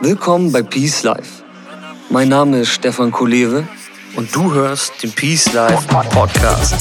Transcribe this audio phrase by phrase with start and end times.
[0.00, 1.42] Willkommen bei Peace Life.
[2.10, 3.66] Mein Name ist Stefan Kolewe
[4.14, 6.74] und du hörst den Peace Life Podcast.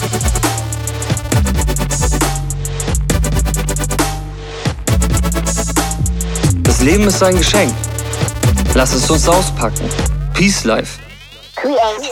[6.64, 7.74] Das Leben ist ein Geschenk.
[8.74, 9.88] Lass es uns auspacken.
[10.34, 11.00] Peace Life.
[11.56, 12.12] Create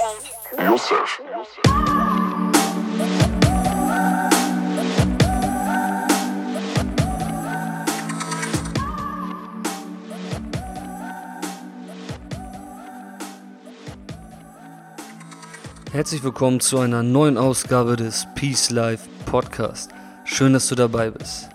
[15.94, 19.92] Herzlich willkommen zu einer neuen Ausgabe des Peace Life Podcast.
[20.26, 21.50] Schön, dass du dabei bist.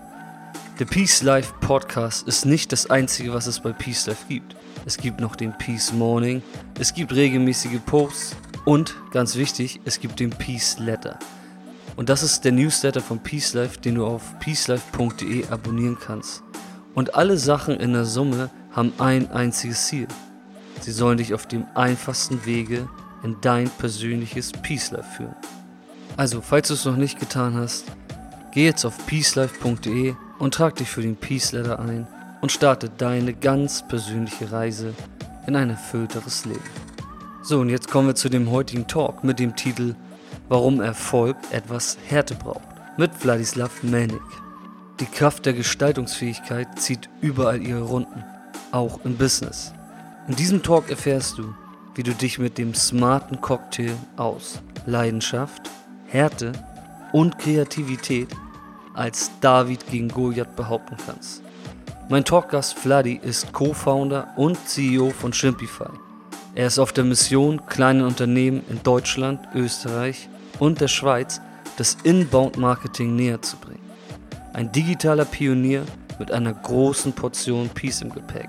[0.79, 4.55] Der Peace Life Podcast ist nicht das einzige, was es bei Peace Life gibt.
[4.87, 6.41] Es gibt noch den Peace Morning,
[6.79, 11.19] es gibt regelmäßige Posts und, ganz wichtig, es gibt den Peace Letter.
[11.97, 16.45] Und das ist der Newsletter von Peace Life, den du auf peacelife.de abonnieren kannst.
[16.95, 20.07] Und alle Sachen in der Summe haben ein einziges Ziel.
[20.81, 22.89] Sie sollen dich auf dem einfachsten Wege
[23.23, 25.37] in dein persönliches Peace Life führen.
[26.17, 27.85] Also, falls du es noch nicht getan hast,
[28.53, 32.07] geh jetzt auf peacelife.de und trag dich für den Peace Letter ein
[32.41, 34.95] und starte deine ganz persönliche Reise
[35.47, 36.61] in ein erfüllteres Leben.
[37.43, 39.95] So, und jetzt kommen wir zu dem heutigen Talk mit dem Titel
[40.49, 44.21] Warum Erfolg etwas Härte braucht mit Wladislav Melnik.
[44.99, 48.25] Die Kraft der Gestaltungsfähigkeit zieht überall ihre Runden,
[48.73, 49.73] auch im Business.
[50.27, 51.55] In diesem Talk erfährst du,
[51.95, 55.71] wie du dich mit dem smarten Cocktail aus Leidenschaft,
[56.07, 56.53] Härte
[57.13, 58.29] und Kreativität
[58.95, 61.43] als David gegen Goliath behaupten kannst.
[62.09, 65.91] Mein Talkgast Vladi ist Co-Founder und CEO von Shimpify.
[66.55, 70.29] Er ist auf der Mission, kleinen Unternehmen in Deutschland, Österreich
[70.59, 71.41] und der Schweiz
[71.77, 73.79] das Inbound-Marketing näher zu bringen.
[74.55, 75.85] Ein digitaler Pionier
[76.19, 78.49] mit einer großen Portion Peace im Gepäck.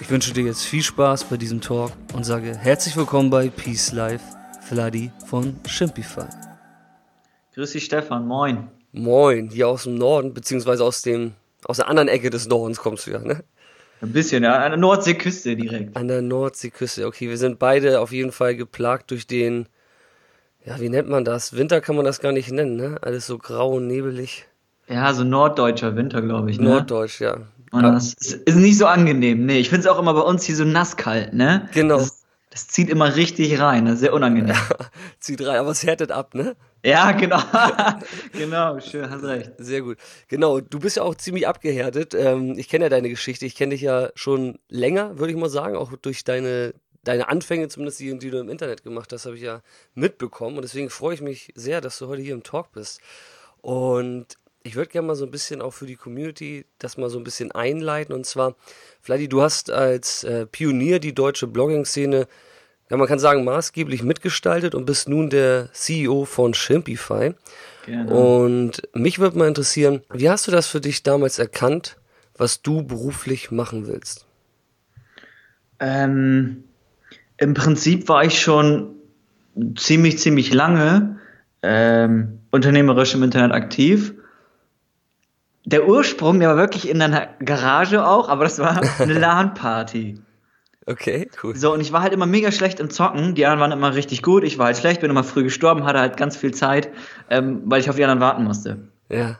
[0.00, 3.92] Ich wünsche dir jetzt viel Spaß bei diesem Talk und sage herzlich willkommen bei Peace
[3.92, 4.24] Life,
[4.62, 6.26] Vladi von Shimpify.
[7.54, 8.26] Grüß dich, Stefan.
[8.26, 8.68] Moin.
[8.92, 11.34] Moin, hier aus dem Norden, beziehungsweise aus, dem,
[11.64, 13.44] aus der anderen Ecke des Nordens kommst du ja, ne?
[14.00, 15.96] Ein bisschen, ja, an der Nordseeküste direkt.
[15.96, 17.28] An der Nordseeküste, okay.
[17.28, 19.68] Wir sind beide auf jeden Fall geplagt durch den,
[20.66, 21.56] ja, wie nennt man das?
[21.56, 22.98] Winter kann man das gar nicht nennen, ne?
[23.00, 24.46] Alles so grau und nebelig.
[24.88, 26.68] Ja, so norddeutscher Winter, glaube ich, ne?
[26.68, 27.38] Norddeutsch, ja.
[27.74, 29.46] Und das ist, ist nicht so angenehm.
[29.46, 31.68] Nee, ich finde es auch immer bei uns hier so nasskalt, ne?
[31.72, 31.98] Genau.
[31.98, 34.54] Das, das zieht immer richtig rein, das ist sehr unangenehm.
[35.18, 36.54] Zieht rein, aber es härtet ab, ne?
[36.84, 37.40] Ja, genau.
[38.32, 39.52] genau, schön, hast recht.
[39.58, 39.98] Sehr gut.
[40.28, 42.14] Genau, du bist ja auch ziemlich abgehärtet.
[42.14, 43.44] Ähm, ich kenne ja deine Geschichte.
[43.44, 47.66] Ich kenne dich ja schon länger, würde ich mal sagen, auch durch deine, deine Anfänge,
[47.66, 49.62] zumindest die, die du im Internet gemacht hast, habe ich ja
[49.94, 50.56] mitbekommen.
[50.56, 53.00] Und deswegen freue ich mich sehr, dass du heute hier im Talk bist.
[53.62, 57.18] Und ich würde gerne mal so ein bisschen auch für die Community das mal so
[57.18, 58.14] ein bisschen einleiten.
[58.14, 58.56] Und zwar,
[59.02, 62.26] Vladi, du hast als äh, Pionier die deutsche Blogging-Szene,
[62.90, 67.34] ja, man kann sagen, maßgeblich mitgestaltet und bist nun der CEO von Shimpify.
[67.84, 68.10] Gerne.
[68.10, 71.98] Und mich würde mal interessieren, wie hast du das für dich damals erkannt,
[72.36, 74.26] was du beruflich machen willst?
[75.78, 76.64] Ähm,
[77.36, 78.94] Im Prinzip war ich schon
[79.76, 81.20] ziemlich, ziemlich lange
[81.62, 84.14] ähm, unternehmerisch im Internet aktiv
[85.64, 90.20] der Ursprung, der war wirklich in einer Garage auch, aber das war eine LAN-Party.
[90.86, 91.56] Okay, cool.
[91.56, 93.34] So, und ich war halt immer mega schlecht im Zocken.
[93.34, 94.44] Die anderen waren immer richtig gut.
[94.44, 96.90] Ich war halt schlecht, bin immer früh gestorben, hatte halt ganz viel Zeit,
[97.30, 98.88] ähm, weil ich auf die anderen warten musste.
[99.08, 99.38] Ja.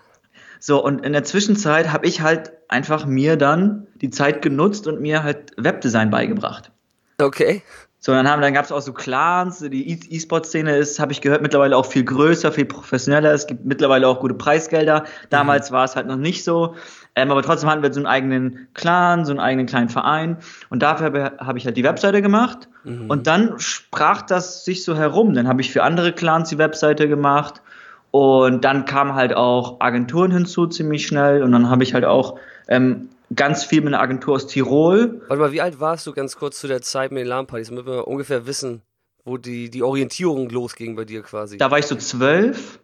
[0.59, 5.03] So, und in der Zwischenzeit habe ich halt einfach mir dann die Zeit genutzt und
[5.03, 6.73] mir halt Webdesign beigebracht.
[7.19, 7.63] Okay.
[8.07, 11.23] So, dann, haben, dann gab es auch so Clans, die E- E-Sport-Szene ist, habe ich
[11.23, 13.33] gehört, mittlerweile auch viel größer, viel professioneller.
[13.33, 15.05] Es gibt mittlerweile auch gute Preisgelder.
[15.31, 16.75] Damals war es halt noch nicht so.
[17.17, 20.37] Ähm, aber trotzdem hatten wir so einen eigenen Clan, so einen eigenen kleinen Verein.
[20.69, 22.69] Und dafür habe hab ich halt die Webseite gemacht.
[23.09, 25.33] Und dann sprach das sich so herum.
[25.33, 27.63] Dann habe ich für andere Clans die Webseite gemacht.
[28.11, 31.43] Und dann kamen halt auch Agenturen hinzu ziemlich schnell.
[31.43, 32.39] Und dann habe ich halt auch
[32.69, 35.23] ähm, ganz viel mit einer Agentur aus Tirol.
[35.29, 37.87] Warte mal, wie alt warst du ganz kurz zu der Zeit mit den LAN-Partys, damit
[37.87, 38.83] wir ungefähr wissen,
[39.25, 41.57] wo die, die Orientierung losging bei dir quasi?
[41.57, 42.79] Da war ich so zwölf,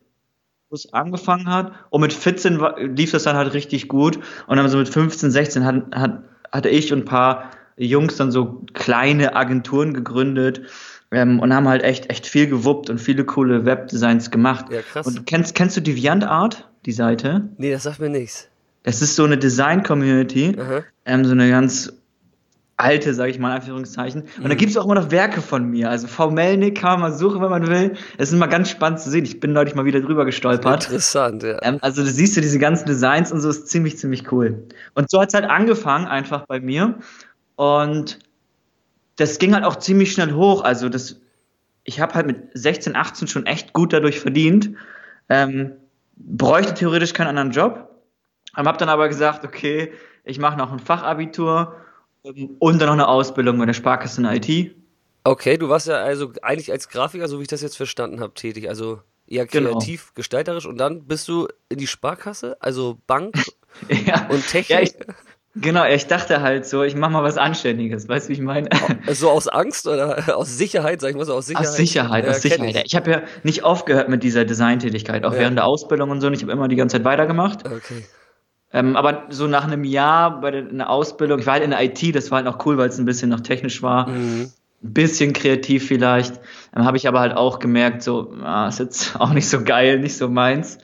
[0.71, 1.73] wo es angefangen hat.
[1.91, 4.19] Und mit 14 war, lief das dann halt richtig gut.
[4.47, 8.31] Und dann so mit 15, 16 hat, hat, hatte ich und ein paar Jungs dann
[8.31, 10.63] so kleine Agenturen gegründet.
[11.13, 14.67] Ähm, und haben halt echt, echt viel gewuppt und viele coole Webdesigns gemacht.
[14.71, 15.09] Ja, krass.
[15.09, 17.49] Und kennst, kennst du DeviantArt, die Seite?
[17.57, 18.50] nee, das sagt mir nichts.
[18.83, 20.57] Das ist so eine Design-Community,
[21.05, 21.93] ähm, so eine ganz
[22.81, 24.23] alte, sage ich mal in Anführungszeichen.
[24.43, 25.91] Und da gibt es auch immer noch Werke von mir.
[25.91, 26.31] Also V.
[26.31, 27.93] Melnick kann man mal suchen, wenn man will.
[28.17, 29.25] Es ist immer ganz spannend zu sehen.
[29.25, 30.85] Ich bin neulich mal wieder drüber gestolpert.
[30.87, 31.59] Interessant, ja.
[31.63, 34.67] Ähm, also du siehst du diese ganzen Designs und so ist ziemlich, ziemlich cool.
[34.95, 36.95] Und so hat's halt angefangen einfach bei mir.
[37.57, 38.19] Und
[39.17, 40.65] das ging halt auch ziemlich schnell hoch.
[40.65, 41.21] Also das,
[41.85, 44.71] ich habe halt mit 16, 18 schon echt gut dadurch verdient.
[45.29, 45.73] Ähm,
[46.17, 47.90] bräuchte theoretisch keinen anderen Job.
[48.55, 49.93] Habe dann aber gesagt, okay,
[50.25, 51.77] ich mache noch ein Fachabitur
[52.23, 54.75] und dann noch eine Ausbildung bei der Sparkasse in IT.
[55.25, 58.35] Okay, du warst ja also eigentlich als Grafiker, so wie ich das jetzt verstanden habe,
[58.35, 58.69] tätig.
[58.69, 59.71] Also eher Genau.
[59.73, 63.35] kreativ, gestalterisch und dann bist du in die Sparkasse, also Bank
[64.07, 64.71] ja, und Technik.
[64.71, 64.95] ja, ich,
[65.55, 68.69] genau, ich dachte halt so, ich mache mal was Anständiges, weißt du, wie ich meine?
[69.13, 71.69] so aus Angst oder aus Sicherheit, sag ich mal so, aus Sicherheit.
[71.69, 72.77] Aus Sicherheit, Ja, aus Sicherheit.
[72.77, 72.83] ich.
[72.87, 76.27] Ich habe ja nicht aufgehört mit dieser Designtätigkeit, auch während der Ausbildung und so.
[76.27, 77.65] und Ich habe immer die ganze Zeit weitergemacht.
[77.67, 78.05] Okay.
[78.73, 81.71] Ähm, aber so nach einem Jahr bei der, in der Ausbildung, ich war halt in
[81.71, 84.51] der IT, das war halt noch cool, weil es ein bisschen noch technisch war, Mhm.
[84.83, 86.41] ein bisschen kreativ vielleicht.
[86.75, 89.99] Ähm, habe ich aber halt auch gemerkt, so, ah, ist jetzt auch nicht so geil,
[89.99, 90.79] nicht so meins.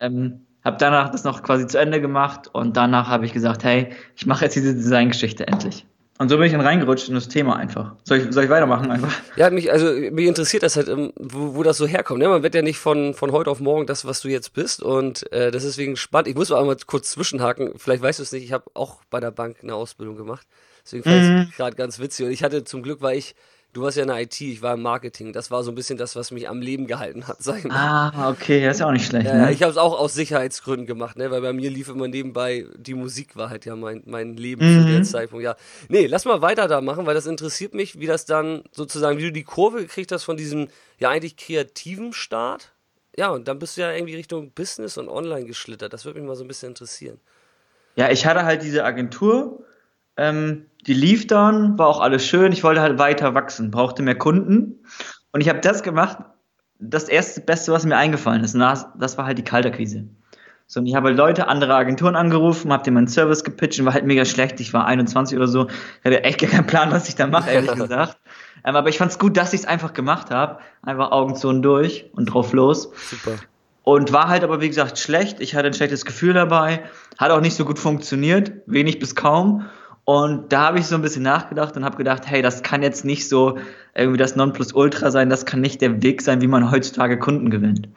[0.00, 3.90] Ähm, habe danach das noch quasi zu Ende gemacht und danach habe ich gesagt, hey,
[4.14, 5.86] ich mache jetzt diese Designgeschichte endlich.
[6.18, 7.96] Und so bin ich dann reingerutscht in das Thema einfach.
[8.04, 9.12] Soll ich, soll ich weitermachen einfach?
[9.36, 12.20] Ja, mich, also mich interessiert das halt, ähm, wo, wo das so herkommt.
[12.20, 12.28] Ne?
[12.28, 14.82] Man wird ja nicht von, von heute auf morgen das, was du jetzt bist.
[14.82, 16.28] Und äh, das ist deswegen spannend.
[16.28, 17.72] Ich muss mal einmal kurz zwischenhaken.
[17.76, 20.46] Vielleicht weißt du es nicht, ich habe auch bei der Bank eine Ausbildung gemacht.
[20.84, 21.40] Deswegen fand Mhm.
[21.44, 22.26] ich es gerade ganz witzig.
[22.26, 23.34] Und ich hatte zum Glück, war ich,
[23.72, 25.32] du warst ja in der IT, ich war im Marketing.
[25.32, 28.12] Das war so ein bisschen das, was mich am Leben gehalten hat, sag ich mal.
[28.12, 29.26] Ah, okay, das ist ja auch nicht schlecht.
[29.26, 29.52] Ja, ne?
[29.52, 31.30] ich habe es auch aus Sicherheitsgründen gemacht, ne?
[31.30, 34.82] weil bei mir lief immer nebenbei, die Musik war halt ja mein, mein Leben Mhm.
[34.84, 35.44] zu der Zeitpunkt.
[35.44, 35.56] Ja,
[35.88, 39.22] nee, lass mal weiter da machen, weil das interessiert mich, wie das dann sozusagen, wie
[39.24, 40.68] du die Kurve gekriegt hast von diesem
[40.98, 42.72] ja eigentlich kreativen Start.
[43.16, 45.92] Ja, und dann bist du ja irgendwie Richtung Business und Online geschlittert.
[45.92, 47.20] Das würde mich mal so ein bisschen interessieren.
[47.94, 49.64] Ja, ich hatte halt diese Agentur,
[50.16, 52.52] ähm, die lief dann, war auch alles schön.
[52.52, 54.84] Ich wollte halt weiter wachsen, brauchte mehr Kunden.
[55.32, 56.18] Und ich habe das gemacht,
[56.78, 58.54] das erste Beste, was mir eingefallen ist.
[58.54, 60.08] Das, das war halt die Kaltakquise.
[60.66, 63.86] So, und ich habe halt Leute, andere Agenturen angerufen, habe denen meinen Service gepitcht und
[63.86, 64.58] war halt mega schlecht.
[64.60, 65.66] Ich war 21 oder so.
[65.68, 68.16] Ich hatte echt gar keinen Plan, was ich da mache, ehrlich gesagt.
[68.64, 70.58] Ähm, aber ich fand es gut, dass ich es einfach gemacht habe.
[70.82, 72.90] Einfach Augen zu und durch und drauf los.
[73.10, 73.36] Super.
[73.84, 75.40] Und war halt aber, wie gesagt, schlecht.
[75.40, 76.84] Ich hatte ein schlechtes Gefühl dabei.
[77.18, 78.52] Hat auch nicht so gut funktioniert.
[78.66, 79.66] Wenig bis kaum.
[80.04, 83.04] Und da habe ich so ein bisschen nachgedacht und habe gedacht, hey, das kann jetzt
[83.04, 83.58] nicht so
[83.94, 85.30] irgendwie das Nonplusultra sein.
[85.30, 87.88] Das kann nicht der Weg sein, wie man heutzutage Kunden gewinnt.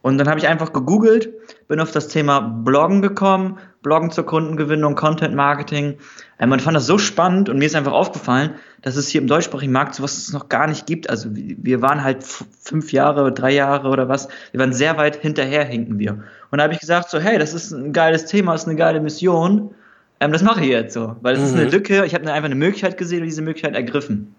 [0.00, 1.28] Und dann habe ich einfach gegoogelt,
[1.66, 5.98] bin auf das Thema Bloggen gekommen, Bloggen zur Kundengewinnung, Content Marketing.
[6.38, 9.72] Man fand das so spannend und mir ist einfach aufgefallen, dass es hier im deutschsprachigen
[9.72, 11.10] Markt sowas noch gar nicht gibt.
[11.10, 15.64] Also wir waren halt fünf Jahre, drei Jahre oder was, wir waren sehr weit hinterher,
[15.64, 16.22] hinken wir.
[16.50, 19.00] Und da habe ich gesagt, so, hey, das ist ein geiles Thema, ist eine geile
[19.00, 19.74] Mission.
[20.20, 21.70] Ähm, das mache ich jetzt so, weil es ist eine Mhm.
[21.70, 22.04] Lücke.
[22.04, 24.34] Ich habe einfach eine Möglichkeit gesehen und diese Möglichkeit ergriffen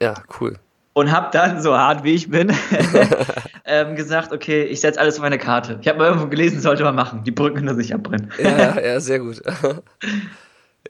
[0.00, 0.58] Ja, cool.
[0.94, 2.50] und habe dann, so hart wie ich bin,
[3.66, 5.78] ähm, gesagt, okay, ich setze alles auf eine Karte.
[5.82, 7.24] Ich habe mal irgendwo gelesen, sollte man machen.
[7.24, 8.30] Die Brücken hinter sich abbrennen.
[8.42, 9.42] Ja, ja, ja, sehr gut.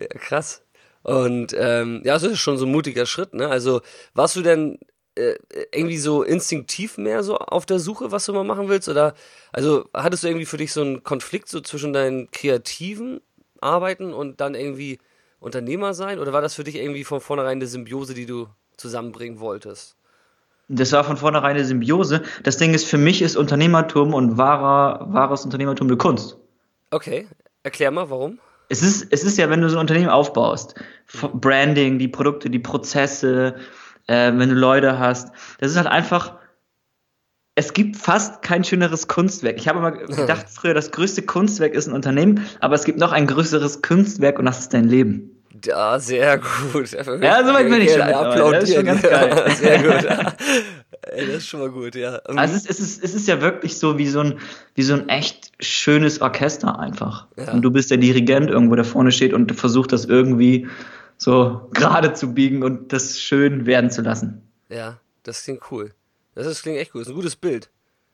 [0.01, 0.63] ja, krass.
[1.03, 3.49] Und ähm, ja, das ist schon so ein mutiger Schritt, ne?
[3.49, 3.81] Also
[4.15, 4.79] warst du denn
[5.17, 5.35] äh,
[5.75, 8.89] irgendwie so instinktiv mehr so auf der Suche, was du mal machen willst?
[8.89, 9.15] Oder
[9.53, 13.21] also hattest du irgendwie für dich so einen Konflikt so zwischen deinen kreativen
[13.63, 14.99] Arbeiten und dann irgendwie
[15.41, 16.19] Unternehmer sein?
[16.19, 19.97] Oder war das für dich irgendwie von vornherein eine Symbiose, die du zusammenbringen wolltest?
[20.69, 22.23] Das war von vornherein eine Symbiose.
[22.45, 26.39] Das Ding ist, für mich ist Unternehmertum und wahrer, wahres Unternehmertum eine Kunst.
[26.91, 27.27] Okay,
[27.63, 28.39] erklär mal, warum?
[28.69, 30.75] Es ist, es ist ja, wenn du so ein Unternehmen aufbaust,
[31.35, 33.57] Branding, die Produkte, die Prozesse,
[34.07, 36.39] äh, wenn du Leute hast, das ist halt einfach,
[37.55, 39.59] es gibt fast kein schöneres Kunstwerk.
[39.59, 43.13] Ich habe immer gedacht früher, das größte Kunstwerk ist ein Unternehmen, aber es gibt noch
[43.13, 45.43] ein größeres Kunstwerk und das ist dein Leben.
[45.65, 46.93] Ja, sehr gut.
[46.93, 48.53] Ja, so weit bin ich schon mittlerweile.
[48.53, 49.45] Das ist schon ganz geil.
[49.57, 50.11] Sehr gut.
[51.03, 52.17] Ey, das ist schon mal gut, ja.
[52.25, 54.39] Also es ist, es ist, es ist ja wirklich so wie so ein,
[54.75, 57.27] wie so ein echt schönes Orchester einfach.
[57.37, 57.53] Ja.
[57.53, 60.69] Und du bist der Dirigent irgendwo, der vorne steht und versucht das irgendwie
[61.17, 64.43] so gerade zu biegen und das schön werden zu lassen.
[64.69, 65.93] Ja, das klingt cool.
[66.35, 67.01] Das ist, klingt echt cool.
[67.01, 67.71] Das ist ein gutes Bild.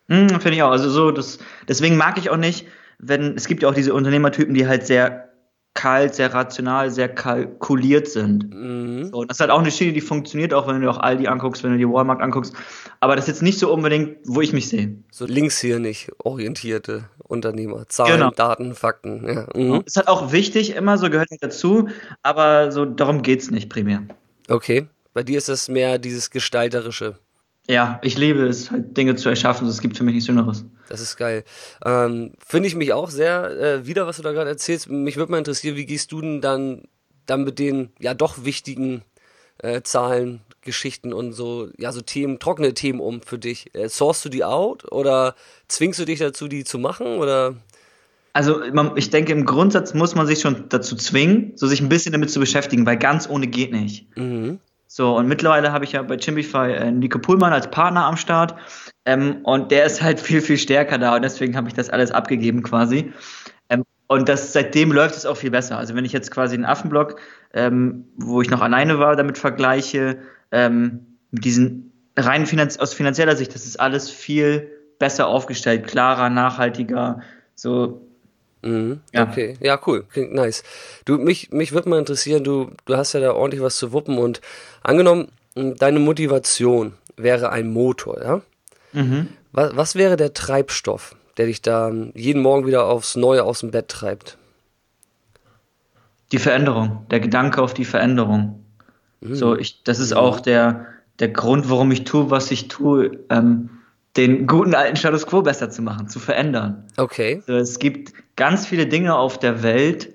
[0.08, 0.70] Hm, Finde ich auch.
[0.70, 2.66] Also so, das, deswegen mag ich auch nicht,
[2.98, 5.28] wenn, es gibt ja auch diese Unternehmertypen, die halt sehr
[5.74, 8.52] kalt, sehr rational, sehr kalkuliert sind.
[8.52, 9.10] Mhm.
[9.12, 11.28] So, das ist halt auch eine Schiene, die funktioniert, auch wenn du dir auch Aldi
[11.28, 12.52] anguckst, wenn du dir Walmart anguckst.
[12.98, 14.96] Aber das ist jetzt nicht so unbedingt, wo ich mich sehe.
[15.12, 17.86] So links hier nicht orientierte Unternehmer.
[17.88, 18.30] Zahlen, Genau.
[18.30, 19.24] Daten, Fakten.
[19.28, 19.46] Ja.
[19.54, 19.82] Mhm.
[19.86, 21.88] Ist halt auch wichtig, immer so gehört halt dazu,
[22.24, 24.02] aber so darum geht's nicht primär.
[24.48, 24.88] Okay.
[25.14, 27.18] Bei dir ist das mehr dieses Gestalterische.
[27.70, 29.68] Ja, ich liebe es, halt Dinge zu erschaffen.
[29.68, 30.64] Es gibt für mich nichts Schöneres.
[30.88, 31.44] Das ist geil.
[31.84, 34.88] Ähm, Finde ich mich auch sehr äh, wieder, was du da gerade erzählst.
[34.88, 36.84] Mich würde mal interessieren, wie gehst du denn dann,
[37.26, 39.02] dann mit den ja doch wichtigen
[39.58, 43.74] äh, Zahlen, Geschichten und so, ja, so Themen, trockene Themen um für dich?
[43.74, 45.34] Äh, sourcest du die out oder
[45.68, 47.18] zwingst du dich dazu, die zu machen?
[47.18, 47.56] Oder
[48.32, 51.90] Also man, ich denke, im Grundsatz muss man sich schon dazu zwingen, so sich ein
[51.90, 54.16] bisschen damit zu beschäftigen, weil ganz ohne geht nicht.
[54.16, 54.58] Mhm.
[54.90, 58.54] So, und mittlerweile habe ich ja bei Chimbify äh, Nico Pullmann als Partner am Start.
[59.04, 62.10] Ähm, und der ist halt viel, viel stärker da und deswegen habe ich das alles
[62.10, 63.12] abgegeben quasi.
[63.68, 65.76] Ähm, und das, seitdem läuft es auch viel besser.
[65.76, 67.20] Also wenn ich jetzt quasi einen Affenblock,
[67.52, 70.18] ähm, wo ich noch alleine war, damit vergleiche,
[70.52, 76.30] ähm, mit diesen rein finanz aus finanzieller Sicht, das ist alles viel besser aufgestellt, klarer,
[76.30, 77.20] nachhaltiger,
[77.54, 78.07] so
[78.62, 79.00] Mhm.
[79.12, 79.28] Ja.
[79.28, 80.62] Okay, ja, cool, klingt nice.
[81.04, 84.18] Du, mich, mich würde mal interessieren, du, du hast ja da ordentlich was zu wuppen
[84.18, 84.40] und
[84.82, 88.40] angenommen, deine Motivation wäre ein Motor, ja?
[88.92, 89.28] Mhm.
[89.52, 93.70] Was, was wäre der Treibstoff, der dich da jeden Morgen wieder aufs Neue aus dem
[93.70, 94.38] Bett treibt?
[96.32, 98.64] die Veränderung, der Gedanke auf die Veränderung.
[99.20, 100.86] So, ich, das ist auch der,
[101.18, 103.70] der Grund, warum ich tue, was ich tue, ähm,
[104.18, 106.84] den guten alten Status quo besser zu machen, zu verändern.
[106.96, 107.40] Okay.
[107.46, 110.12] So, es gibt ganz viele Dinge auf der Welt,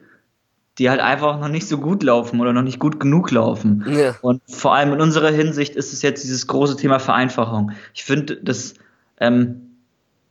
[0.78, 3.86] die halt einfach noch nicht so gut laufen oder noch nicht gut genug laufen.
[3.88, 4.16] Ja.
[4.22, 7.72] Und vor allem in unserer Hinsicht ist es jetzt dieses große Thema Vereinfachung.
[7.94, 8.74] Ich finde, das,
[9.20, 9.78] ähm,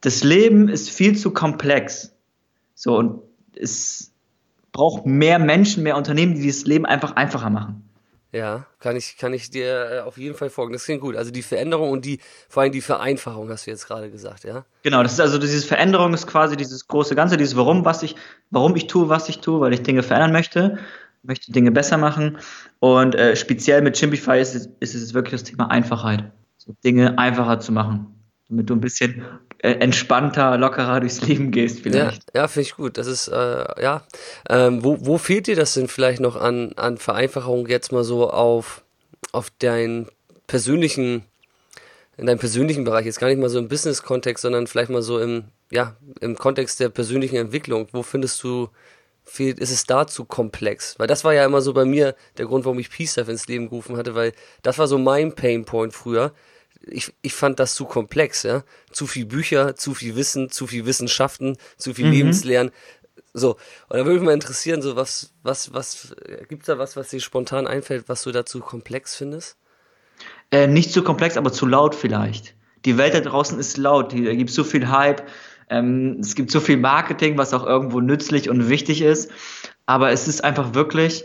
[0.03, 2.13] das Leben ist viel zu komplex.
[2.75, 3.23] So, und
[3.57, 4.13] es
[4.73, 7.89] braucht mehr Menschen, mehr Unternehmen, die dieses Leben einfach einfacher machen.
[8.33, 10.73] Ja, kann ich, kann ich dir äh, auf jeden Fall folgen.
[10.73, 11.17] Das klingt gut.
[11.17, 14.65] Also die Veränderung und die, vor allem die Vereinfachung, hast du jetzt gerade gesagt, ja?
[14.83, 18.17] Genau, das ist also diese Veränderung ist quasi dieses große Ganze, dieses Warum, was ich,
[18.49, 20.79] warum ich tue, was ich tue, weil ich Dinge verändern möchte,
[21.23, 22.39] möchte Dinge besser machen.
[22.81, 26.33] Und äh, speziell mit Chimpify ist es, ist es wirklich das Thema Einfachheit.
[26.57, 28.15] So Dinge einfacher zu machen,
[28.49, 29.25] damit du ein bisschen
[29.63, 32.25] entspannter, lockerer durchs Leben gehst Ja, vielleicht.
[32.35, 32.99] ja finde ich gut.
[32.99, 34.03] Das ist, äh, ja.
[34.49, 38.29] Ähm, wo, wo fehlt dir das denn vielleicht noch an, an Vereinfachung jetzt mal so
[38.29, 38.83] auf,
[39.31, 40.09] auf deinen
[40.49, 41.25] persönlichen,
[42.17, 45.21] in deinem persönlichen Bereich, jetzt gar nicht mal so im Business-Kontext, sondern vielleicht mal so
[45.21, 47.87] im, ja, im Kontext der persönlichen Entwicklung.
[47.93, 48.69] Wo findest du,
[49.23, 50.99] fehlt, ist es da zu komplex?
[50.99, 53.69] Weil das war ja immer so bei mir der Grund, warum ich Peace ins Leben
[53.69, 56.33] gerufen hatte, weil das war so mein Painpoint früher.
[56.87, 58.65] Ich, ich fand das zu komplex, ja.
[58.91, 62.73] Zu viel Bücher, zu viel Wissen, zu viel Wissenschaften, zu viel Lebenslernen.
[63.35, 63.53] So,
[63.89, 66.15] und da würde mich mal interessieren, so was, was, was,
[66.49, 69.57] gibt's da was, was dir spontan einfällt, was du dazu komplex findest?
[70.51, 72.55] Äh, nicht zu komplex, aber zu laut vielleicht.
[72.85, 75.23] Die Welt da draußen ist laut, da gibt so viel Hype,
[75.71, 79.31] ähm, es gibt so viel Marketing, was auch irgendwo nützlich und wichtig ist,
[79.87, 81.25] aber es ist einfach wirklich,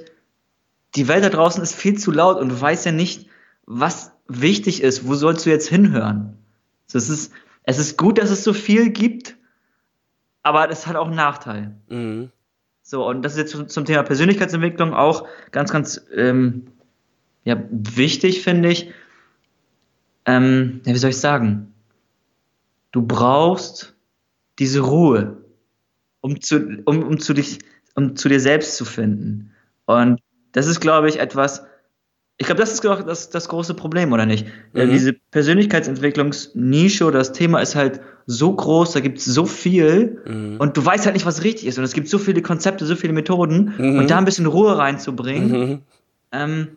[0.96, 3.28] die Welt da draußen ist viel zu laut und du weißt ja nicht,
[3.66, 6.38] was wichtig ist, wo sollst du jetzt hinhören?
[6.86, 9.36] So, es, ist, es ist gut, dass es so viel gibt,
[10.44, 11.76] aber das hat auch einen Nachteil.
[11.90, 12.32] Mhm.
[12.84, 16.68] So, und das ist jetzt zum- zum Thema Persönlichkeitsentwicklung auch ganz, ganz ähm,
[17.44, 18.92] ja, wichtig, finde ich.
[20.26, 21.74] Ähm, ja, wie soll ich sagen?
[22.92, 23.96] Du brauchst
[24.60, 25.38] diese Ruhe,
[26.22, 27.60] um zu, um, um, zu dich,
[27.96, 29.52] um zu dir selbst zu finden.
[29.86, 30.22] Und
[30.54, 31.64] das ist, glaube ich, etwas,
[32.40, 34.46] ich glaube, das ist auch das, das große Problem, oder nicht?
[34.74, 34.92] Äh, Mhm.
[34.92, 40.58] Diese Persönlichkeitsentwicklungsnische oder das Thema ist halt so groß, da gibt es so viel Mhm.
[40.60, 41.78] und du weißt halt nicht, was richtig ist.
[41.78, 44.00] Und es gibt so viele Konzepte, so viele Methoden Mhm.
[44.00, 45.50] und da ein bisschen Ruhe reinzubringen.
[45.52, 45.82] Mhm.
[46.32, 46.68] Ähm,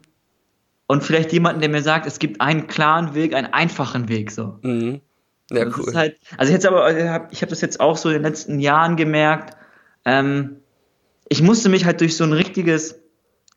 [0.86, 4.30] und vielleicht jemanden, der mir sagt, es gibt einen klaren Weg, einen einfachen Weg.
[4.30, 4.58] So.
[4.62, 5.00] Mhm.
[5.50, 5.94] Ja, Das cool.
[5.94, 9.56] halt, also jetzt aber, ich habe das jetzt auch so in den letzten Jahren gemerkt.
[10.04, 10.56] Ähm,
[11.28, 12.98] ich musste mich halt durch so ein richtiges,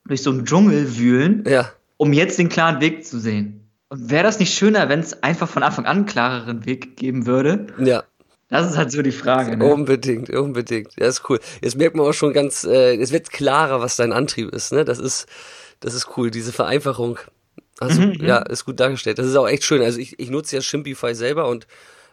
[0.06, 3.70] durch so einen Dschungel wühlen, ja, um jetzt den klaren Weg zu sehen.
[3.90, 7.26] Und wäre das nicht schöner, wenn es einfach von Anfang an einen klareren Weg geben
[7.26, 7.68] würde?
[7.80, 8.04] ja.
[8.50, 9.58] Das ist halt so die Frage.
[9.58, 9.66] Ne?
[9.66, 10.92] Unbedingt, unbedingt.
[11.00, 11.40] Ja, ist cool.
[11.64, 14.86] Jetzt merkt man auch schon ganz, äh, es wird klarer, was dein Antrieb ist, ne?
[14.86, 15.26] Das ist,
[15.80, 17.18] das ist cool, diese Vereinfachung.
[17.80, 19.18] Also, Mhm, ja, ist gut dargestellt.
[19.18, 19.82] Das ist auch echt schön.
[19.82, 21.66] Also ich, ich nutze ja Shimpify selber und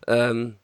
[0.07, 0.57] ähm,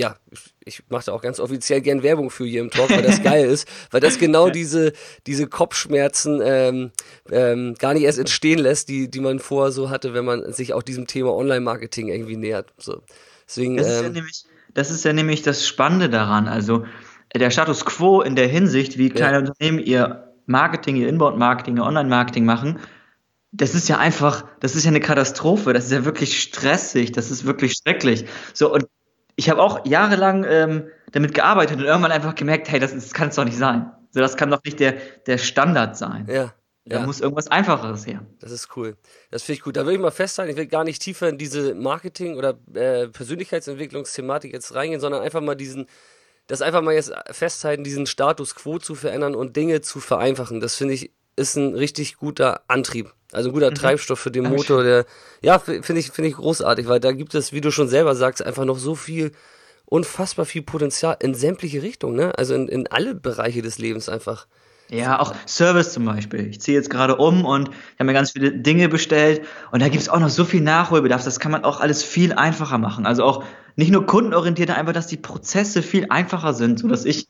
[0.00, 0.16] ja,
[0.64, 3.44] ich, mache da auch ganz offiziell gern Werbung für hier im Talk, weil das geil
[3.44, 4.94] ist, weil das genau diese,
[5.26, 6.90] diese Kopfschmerzen ähm,
[7.30, 10.72] ähm, gar nicht erst entstehen lässt, die, die man vorher so hatte, wenn man sich
[10.72, 12.72] auch diesem Thema Online-Marketing irgendwie nähert.
[12.78, 13.02] So.
[13.46, 16.48] Deswegen, Das ist, ja ähm, nämlich, das ist ja nämlich das Spannende daran.
[16.48, 16.86] Also
[17.36, 22.46] der Status quo in der Hinsicht, wie kleine Unternehmen ihr Marketing, ihr Inbound-Marketing, ihr Online-Marketing
[22.46, 22.80] machen,
[23.52, 25.74] das ist ja einfach, das ist ja eine Katastrophe.
[25.74, 27.12] Das ist ja wirklich stressig.
[27.12, 28.24] Das ist wirklich schrecklich.
[28.54, 28.86] So und
[29.40, 33.30] ich habe auch jahrelang ähm, damit gearbeitet und irgendwann einfach gemerkt, hey, das, das kann
[33.30, 33.90] es doch nicht sein.
[34.10, 36.28] So, das kann doch nicht der, der Standard sein.
[36.30, 36.52] ja.
[36.86, 37.06] Da ja.
[37.06, 38.26] muss irgendwas Einfacheres her.
[38.40, 38.96] Das ist cool.
[39.30, 39.76] Das finde ich gut.
[39.76, 43.06] Da will ich mal festhalten, ich will gar nicht tiefer in diese Marketing- oder äh,
[43.08, 45.86] Persönlichkeitsentwicklungsthematik jetzt reingehen, sondern einfach mal diesen,
[46.46, 50.60] das einfach mal jetzt festhalten, diesen Status quo zu verändern und Dinge zu vereinfachen.
[50.60, 53.12] Das finde ich ist ein richtig guter Antrieb.
[53.32, 55.06] Also ein guter Treibstoff für den Motor, der,
[55.40, 58.44] ja, finde ich, finde ich großartig, weil da gibt es, wie du schon selber sagst,
[58.44, 59.32] einfach noch so viel
[59.84, 62.32] unfassbar viel Potenzial in sämtliche Richtungen, ne?
[62.38, 64.46] Also in, in alle Bereiche des Lebens einfach.
[64.88, 66.48] Ja, auch Service zum Beispiel.
[66.48, 70.02] Ich ziehe jetzt gerade um und habe mir ganz viele Dinge bestellt und da gibt
[70.02, 71.22] es auch noch so viel Nachholbedarf.
[71.22, 73.06] Das kann man auch alles viel einfacher machen.
[73.06, 73.44] Also auch
[73.76, 77.28] nicht nur kundenorientiert, einfach, dass die Prozesse viel einfacher sind, so dass ich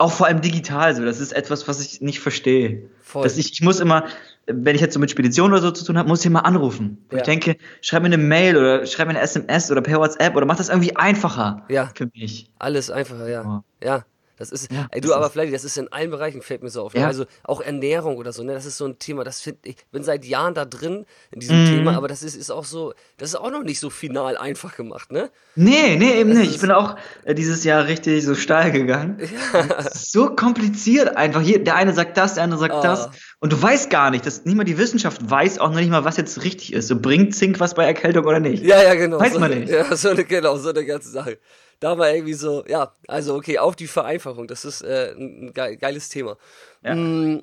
[0.00, 1.04] auch vor allem digital so.
[1.04, 2.88] Das ist etwas, was ich nicht verstehe.
[3.02, 3.22] Voll.
[3.24, 4.04] Dass ich, ich muss immer,
[4.46, 7.04] wenn ich jetzt so mit Spedition oder so zu tun habe, muss ich immer anrufen.
[7.12, 7.18] Ja.
[7.18, 10.46] Ich denke, schreib mir eine Mail oder schreib mir eine SMS oder per WhatsApp oder
[10.46, 11.90] mach das irgendwie einfacher Ja.
[11.94, 12.50] für mich.
[12.58, 13.42] Alles einfacher, ja.
[13.42, 13.64] Ja.
[13.82, 14.04] Ja.
[14.40, 16.82] Das ist, Ja, ey, du, aber vielleicht, das ist in allen Bereichen, fällt mir so
[16.82, 16.94] auf.
[16.94, 17.02] Ne?
[17.02, 17.06] Ja.
[17.06, 18.54] Also auch Ernährung oder so, ne?
[18.54, 21.60] Das ist so ein Thema, das finde ich, bin seit Jahren da drin in diesem
[21.62, 21.66] Mhm.
[21.66, 24.74] Thema, aber das ist, ist auch so, das ist auch noch nicht so final einfach
[24.76, 25.30] gemacht, ne?
[25.54, 26.54] Nee, nee, eben Das nicht.
[26.54, 29.18] Ich bin auch äh, dieses Jahr richtig so steil gegangen.
[29.78, 31.40] Ist so kompliziert einfach.
[31.42, 32.80] Hier, der eine sagt das, der andere sagt Ah.
[32.82, 33.10] das.
[33.40, 36.04] Und du weißt gar nicht, dass nicht mal die Wissenschaft weiß auch noch nicht mal,
[36.04, 36.88] was jetzt richtig ist.
[36.88, 38.64] So bringt Zink was bei Erkältung oder nicht.
[38.64, 39.18] Ja, ja, genau.
[39.20, 39.70] Weiß so, man nicht.
[39.80, 41.38] Ja, so eine, genau, so eine ganze Sache.
[41.80, 45.76] Da war irgendwie so, ja, also okay, auf die Vereinfachung, das ist äh, ein ge
[45.76, 46.36] geiles Thema.
[46.82, 46.94] Ja.
[46.94, 47.42] Mm,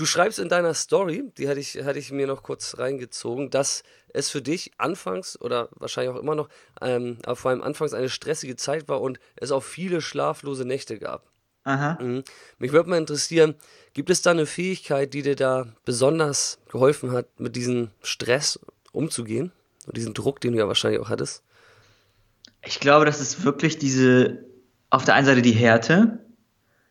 [0.00, 3.82] Du schreibst in deiner Story, die hatte ich, hatte ich mir noch kurz reingezogen, dass
[4.14, 6.48] es für dich anfangs oder wahrscheinlich auch immer noch,
[6.80, 10.98] ähm, aber vor allem anfangs eine stressige Zeit war und es auch viele schlaflose Nächte
[10.98, 11.26] gab.
[11.64, 12.02] Aha.
[12.02, 12.24] Mhm.
[12.56, 13.56] Mich würde mal interessieren,
[13.92, 18.58] gibt es da eine Fähigkeit, die dir da besonders geholfen hat, mit diesem Stress
[18.92, 19.52] umzugehen?
[19.86, 21.42] Und diesen Druck, den du ja wahrscheinlich auch hattest?
[22.64, 24.44] Ich glaube, das ist wirklich diese,
[24.90, 26.18] auf der einen Seite die Härte.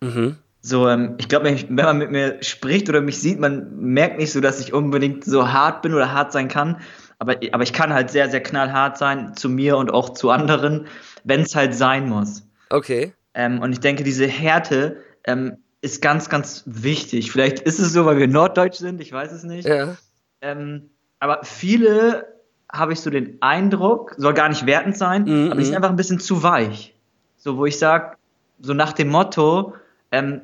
[0.02, 0.38] Mhm.
[0.62, 4.32] So, ähm, ich glaube, wenn man mit mir spricht oder mich sieht, man merkt nicht
[4.32, 6.82] so, dass ich unbedingt so hart bin oder hart sein kann.
[7.18, 10.88] Aber, aber ich kann halt sehr, sehr knallhart sein zu mir und auch zu anderen,
[11.24, 12.44] wenn es halt sein muss.
[12.70, 13.14] Okay.
[13.34, 17.32] Ähm, und ich denke, diese Härte ähm, ist ganz, ganz wichtig.
[17.32, 19.68] Vielleicht ist es so, weil wir norddeutsch sind, ich weiß es nicht.
[19.68, 19.96] Ja.
[20.42, 22.39] Ähm, aber viele
[22.72, 25.78] habe ich so den Eindruck, soll gar nicht wertend sein, Mhm, aber die sind mhm.
[25.78, 26.94] einfach ein bisschen zu weich.
[27.38, 28.18] So, wo ich sage,
[28.60, 29.74] so nach dem Motto,
[30.12, 30.42] ähm,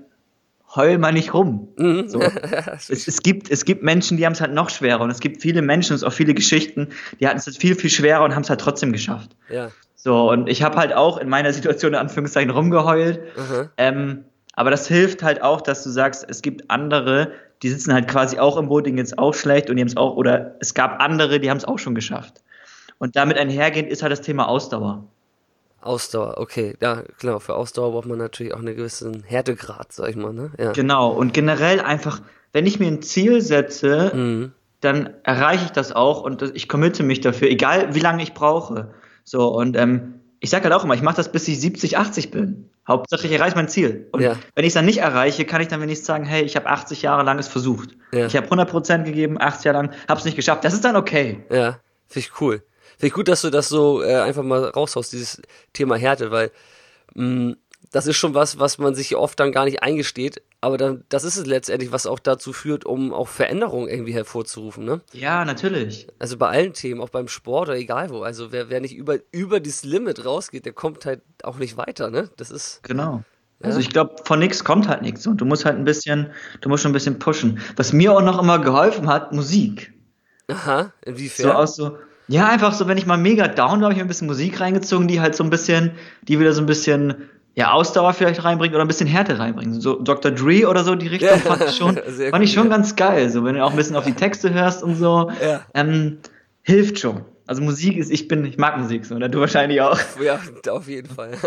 [0.76, 1.70] heul mal nicht rum.
[1.78, 2.08] Mhm.
[2.10, 2.22] So.
[2.90, 5.42] es, es, gibt, es gibt Menschen, die haben es halt noch schwerer und es gibt
[5.42, 6.90] viele Menschen, es gibt auch viele Geschichten,
[7.20, 9.36] die hatten es halt viel, viel schwerer und haben es halt trotzdem geschafft.
[9.50, 9.70] ja.
[9.98, 13.22] So, und ich habe halt auch in meiner Situation in Anführungszeichen rumgeheult.
[13.38, 13.72] Aha.
[13.78, 17.32] Ähm, aber das hilft halt auch, dass du sagst, es gibt andere,
[17.64, 19.98] die sitzen halt quasi auch im Boot, denen geht's auch schlecht und die haben es
[19.98, 22.44] auch, oder es gab andere, die haben es auch schon geschafft.
[22.98, 25.06] Und damit einhergehend ist halt das Thema Ausdauer.
[25.82, 26.76] Ausdauer, okay.
[26.82, 30.52] Ja, klar, für Ausdauer braucht man natürlich auch einen gewissen Härtegrad, sag ich mal, ne?
[30.58, 30.72] Ja.
[30.72, 31.12] Genau.
[31.12, 32.22] Und generell einfach,
[32.54, 34.52] wenn ich mir ein Ziel setze, Mhm.
[34.82, 38.94] dann erreiche ich das auch und ich committe mich dafür, egal wie lange ich brauche.
[39.24, 42.32] So, und ähm, ich sage halt auch immer, ich mache das bis ich 70, 80
[42.32, 42.70] bin.
[42.88, 44.08] Hauptsache, ich erreiche mein Ziel.
[44.12, 44.38] Und Ja.
[44.54, 47.02] wenn ich es dann nicht erreiche, kann ich dann wenigstens sagen, hey, ich habe 80
[47.02, 47.90] Jahre lang es versucht.
[48.12, 48.28] Ja.
[48.28, 50.64] Ich habe 100% gegeben, 80 Jahre lang, habe es nicht geschafft.
[50.64, 51.44] Das ist dann okay.
[51.50, 52.64] Ja, finde ich cool.
[52.98, 55.42] Finde ich gut, dass du das so äh, einfach mal raushaust, dieses
[55.74, 56.52] Thema Härte, weil
[57.16, 57.56] mh,
[57.92, 61.24] das ist schon was, was man sich oft dann gar nicht eingesteht, aber dann, das
[61.24, 65.02] ist es letztendlich, was auch dazu führt, um auch Veränderungen irgendwie hervorzurufen, ne?
[65.14, 66.08] Ja, natürlich.
[66.20, 68.24] Also bei allen Themen, auch beim Sport oder egal wo.
[68.24, 72.10] Also wer, wer nicht über, über das Limit rausgeht, der kommt halt auch nicht weiter,
[72.10, 72.30] ne?
[72.38, 72.82] Das ist.
[72.84, 73.24] Genau.
[73.62, 73.82] Also Ja.
[73.86, 75.26] ich glaube, von nichts kommt halt nichts.
[75.28, 77.60] Und du musst halt ein bisschen, du musst schon ein bisschen pushen.
[77.76, 79.94] Was mir auch noch immer geholfen hat, Musik.
[80.48, 81.52] Aha, So inwiefern?
[81.52, 81.98] aus so,
[82.28, 84.60] ja, einfach so, wenn ich mal mega down war, habe ich mir ein bisschen Musik
[84.60, 85.92] reingezogen, die halt so ein bisschen,
[86.24, 89.82] die wieder so ein bisschen, ja, Ausdauer vielleicht reinbringt oder ein bisschen Härte reinbringt.
[89.82, 90.32] So Dr.
[90.32, 92.70] Dre oder so, die Richtung Ja, fand ich schon, fand ich gut, schon ja.
[92.70, 93.30] ganz geil.
[93.30, 95.66] So, wenn du auch ein bisschen auf die Texte hörst und so, Ja.
[95.74, 96.20] ähm,
[96.62, 97.24] hilft schon.
[97.48, 100.00] Also Musik ist, ich bin, ich mag Musik so, oder du wahrscheinlich auch.
[100.22, 100.40] Ja,
[100.70, 101.38] auf jeden Fall.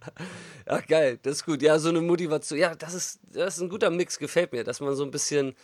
[0.66, 1.62] Ach geil, das ist gut.
[1.62, 2.58] Ja, so eine Motivation.
[2.58, 5.54] Ja, das ist, das ist ein guter Mix, gefällt mir, dass man so ein bisschen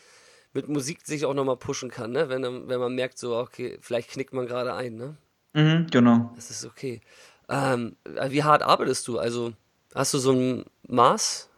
[0.53, 2.29] mit Musik sich auch nochmal pushen kann, ne?
[2.29, 5.17] Wenn, wenn man merkt, so, okay, vielleicht knickt man gerade ein, ne?
[5.55, 6.33] Mhm, genau.
[6.37, 7.01] Das ist okay.
[7.49, 7.97] Ähm,
[8.29, 9.19] wie hart arbeitest du?
[9.19, 9.53] Also,
[9.95, 11.49] hast du so ein Maß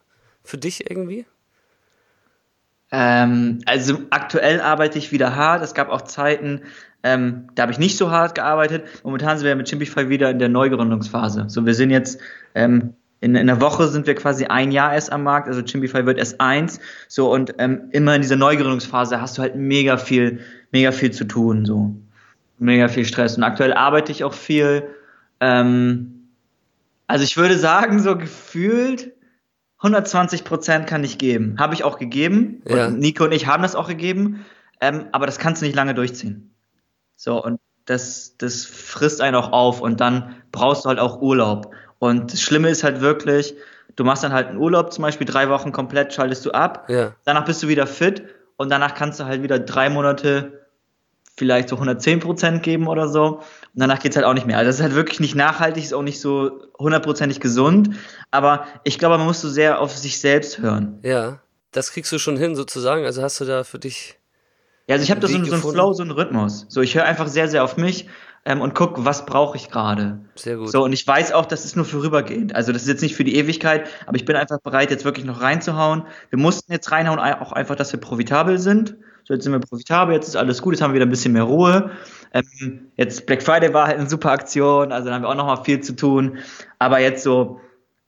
[0.42, 1.26] für dich irgendwie?
[2.92, 5.62] Ähm, also aktuell arbeite ich wieder hart.
[5.62, 6.62] Es gab auch Zeiten,
[7.02, 8.84] ähm, da habe ich nicht so hart gearbeitet.
[9.04, 11.44] Momentan sind wir mit Chimpify wieder in der Neugründungsphase.
[11.48, 12.20] So, wir sind jetzt
[12.54, 16.06] ähm, in, in der Woche sind wir quasi ein Jahr erst am Markt, also Chimpify
[16.06, 16.80] wird erst eins.
[17.06, 20.40] So und ähm, immer in dieser Neugründungsphase hast du halt mega viel,
[20.72, 21.94] mega viel zu tun, so
[22.58, 23.36] mega viel Stress.
[23.36, 24.84] Und aktuell arbeite ich auch viel.
[25.40, 26.19] Ähm,
[27.10, 29.12] also ich würde sagen, so gefühlt
[29.78, 31.56] 120 Prozent kann ich geben.
[31.58, 32.62] Habe ich auch gegeben.
[32.68, 32.86] Ja.
[32.86, 34.44] Und Nico und ich haben das auch gegeben.
[34.80, 36.54] Ähm, aber das kannst du nicht lange durchziehen.
[37.16, 41.74] So, und das, das frisst einen auch auf und dann brauchst du halt auch Urlaub.
[41.98, 43.54] Und das Schlimme ist halt wirklich,
[43.96, 46.88] du machst dann halt einen Urlaub, zum Beispiel drei Wochen komplett schaltest du ab.
[46.88, 47.16] Ja.
[47.24, 48.22] Danach bist du wieder fit
[48.56, 50.59] und danach kannst du halt wieder drei Monate
[51.36, 53.36] vielleicht so 110 Prozent geben oder so.
[53.36, 53.40] Und
[53.74, 54.58] danach geht's halt auch nicht mehr.
[54.58, 57.90] Also das ist halt wirklich nicht nachhaltig, ist auch nicht so hundertprozentig gesund.
[58.30, 60.98] Aber ich glaube, man muss so sehr auf sich selbst hören.
[61.02, 61.40] Ja,
[61.72, 63.04] das kriegst du schon hin sozusagen.
[63.04, 64.16] Also hast du da für dich.
[64.86, 65.62] Ja, also ich habe da so, so einen?
[65.62, 66.66] Flow, so einen Rhythmus.
[66.68, 68.08] So, ich höre einfach sehr, sehr auf mich
[68.44, 70.18] ähm, und guck, was brauche ich gerade.
[70.34, 70.70] Sehr gut.
[70.70, 72.56] So, und ich weiß auch, das ist nur vorübergehend.
[72.56, 75.24] Also das ist jetzt nicht für die Ewigkeit, aber ich bin einfach bereit, jetzt wirklich
[75.24, 76.04] noch reinzuhauen.
[76.30, 78.96] Wir mussten jetzt reinhauen, ei- auch einfach, dass wir profitabel sind.
[79.24, 81.32] So, jetzt sind wir profitabel, jetzt ist alles gut, jetzt haben wir wieder ein bisschen
[81.32, 81.90] mehr Ruhe.
[82.32, 85.64] Ähm, jetzt Black Friday war halt eine super Aktion, also da haben wir auch nochmal
[85.64, 86.38] viel zu tun.
[86.78, 87.60] Aber jetzt so,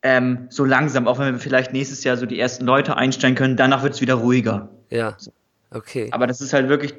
[0.03, 3.57] ähm, so langsam, auch wenn wir vielleicht nächstes Jahr so die ersten Leute einstellen können,
[3.57, 4.69] danach wird es wieder ruhiger.
[4.91, 5.17] Ja.
[5.71, 6.09] Okay.
[6.13, 6.95] Aber das ist halt wirklich,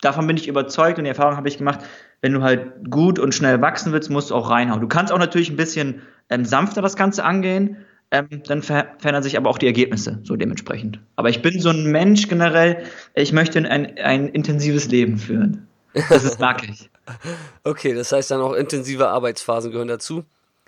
[0.00, 1.80] davon bin ich überzeugt und die Erfahrung habe ich gemacht,
[2.20, 4.80] wenn du halt gut und schnell wachsen willst, musst du auch reinhauen.
[4.80, 7.78] Du kannst auch natürlich ein bisschen ähm, sanfter das Ganze angehen,
[8.10, 11.00] ähm, dann ver verändern sich aber auch die Ergebnisse so dementsprechend.
[11.16, 15.68] Aber ich bin so ein Mensch generell, ich möchte ein, ein intensives Leben führen.
[16.08, 16.90] Das ist mag ich.
[17.64, 20.22] Okay, das heißt dann auch intensive Arbeitsphasen gehören dazu.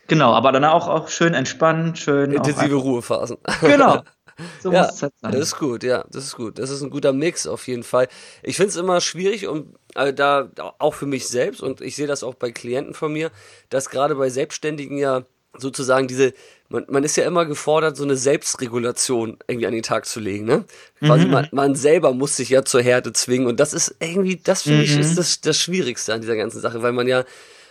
[0.08, 2.32] Genau, aber dann auch, auch schön entspannen, schön.
[2.32, 3.36] Intensive Ruhephasen.
[3.60, 4.02] Genau.
[4.60, 5.32] So Ja, muss es halt sein.
[5.32, 6.58] das ist gut, ja, das ist gut.
[6.58, 8.08] Das ist ein guter Mix auf jeden Fall.
[8.42, 12.06] Ich finde es immer schwierig und äh, da auch für mich selbst und ich sehe
[12.06, 13.30] das auch bei Klienten von mir,
[13.68, 15.24] dass gerade bei Selbstständigen ja
[15.56, 16.32] sozusagen diese,
[16.72, 20.46] man, man ist ja immer gefordert, so eine Selbstregulation irgendwie an den Tag zu legen,
[20.46, 20.64] ne?
[21.00, 24.62] Quasi man, man selber muss sich ja zur Härte zwingen und das ist irgendwie, das
[24.62, 27.24] finde ich, ist das, das Schwierigste an dieser ganzen Sache, weil man ja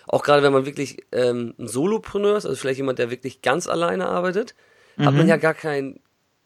[0.07, 3.67] auch gerade wenn man wirklich ähm, ein Solopreneur ist, also vielleicht jemand, der wirklich ganz
[3.67, 4.55] alleine arbeitet,
[4.97, 5.99] hat man ja gar keinen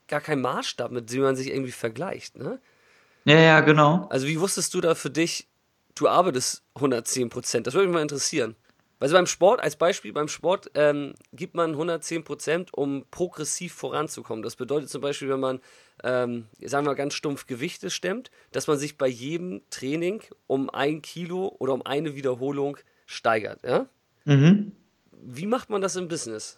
[0.08, 2.38] gar keinen Maßstab, mit dem man sich irgendwie vergleicht.
[2.38, 2.60] Ne?
[3.26, 4.08] Ja, ja, genau.
[4.10, 5.48] Also wie wusstest du da für dich,
[5.96, 7.68] du arbeitest 110 Prozent?
[7.68, 8.56] Das würde mich mal interessieren.
[9.00, 14.42] Also beim Sport, als Beispiel, beim Sport ähm, gibt man 110 Prozent, um progressiv voranzukommen.
[14.42, 15.60] Das bedeutet zum Beispiel, wenn man,
[16.04, 20.70] ähm, sagen wir mal ganz stumpf Gewichte stemmt, dass man sich bei jedem Training um
[20.70, 23.60] ein Kilo oder um eine Wiederholung steigert.
[23.66, 23.88] Ja?
[24.24, 24.72] Mhm.
[25.12, 26.58] Wie macht man das im Business?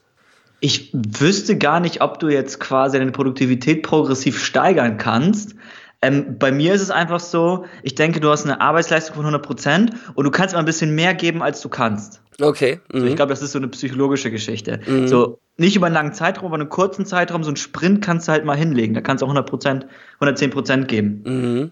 [0.60, 5.56] Ich wüsste gar nicht, ob du jetzt quasi deine Produktivität progressiv steigern kannst.
[6.02, 9.94] Ähm, bei mir ist es einfach so, ich denke, du hast eine Arbeitsleistung von 100%
[10.14, 12.22] und du kannst mal ein bisschen mehr geben, als du kannst.
[12.40, 12.80] Okay.
[12.92, 13.08] So, Mhm.
[13.08, 14.80] ich glaube, das ist so eine psychologische Geschichte.
[15.08, 18.32] So, nicht über einen langen Zeitraum, aber einen kurzen Zeitraum, so einen Sprint kannst du
[18.32, 18.94] halt mal hinlegen.
[18.94, 19.86] Da kannst du auch 100%,
[20.22, 21.24] 110% geben.
[21.26, 21.72] Mhm.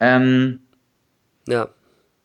[0.00, 0.60] Ähm,
[1.46, 1.68] Ja.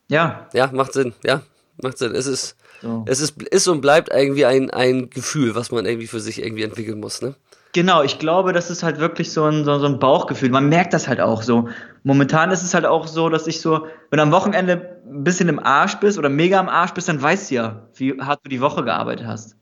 [0.08, 1.12] ja, Ja, macht Sinn.
[1.24, 1.42] Ja,
[1.82, 2.14] macht Sinn.
[2.14, 3.04] Es ist, so.
[3.06, 6.62] es ist, ist und bleibt irgendwie ein, ein Gefühl, was man irgendwie für sich irgendwie
[6.62, 7.34] entwickeln muss, ne?
[7.72, 10.48] Genau, ich glaube, das ist halt wirklich so ein, so, so ein Bauchgefühl.
[10.48, 11.68] Man merkt das halt auch so.
[12.04, 15.58] Momentan ist es halt auch so, dass ich so, wenn am Wochenende ein bisschen im
[15.58, 18.60] Arsch bist oder mega am Arsch bist, dann weißt du ja, wie hart du die
[18.60, 19.56] Woche gearbeitet hast.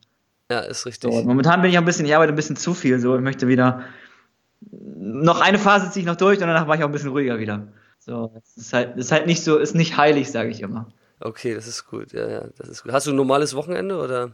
[0.50, 1.12] Ja, ist richtig.
[1.12, 3.22] So, momentan bin ich auch ein bisschen, ich arbeite ein bisschen zu viel, so, ich
[3.22, 3.82] möchte wieder,
[4.70, 7.38] noch eine Phase ziehe ich noch durch und danach war ich auch ein bisschen ruhiger
[7.38, 7.68] wieder.
[7.98, 10.88] So, es ist halt, ist halt nicht so, ist nicht heilig, sage ich immer.
[11.20, 12.12] Okay, das ist gut.
[12.12, 12.92] Ja, ja, das ist gut.
[12.92, 14.32] Hast du ein normales Wochenende oder?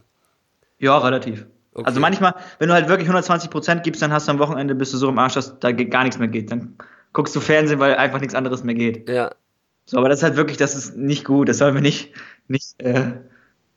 [0.79, 1.45] Ja, relativ.
[1.73, 1.85] Okay.
[1.85, 4.93] Also manchmal, wenn du halt wirklich 120 Prozent gibst, dann hast du am Wochenende, bist
[4.93, 6.51] du so im Arsch, dass da gar nichts mehr geht.
[6.51, 6.75] Dann
[7.13, 9.07] guckst du Fernsehen, weil einfach nichts anderes mehr geht.
[9.07, 9.31] Ja,
[9.89, 11.49] So, aber das ist halt wirklich, das ist nicht gut.
[11.49, 12.13] Das sollen wir nicht,
[12.47, 13.13] nicht, äh,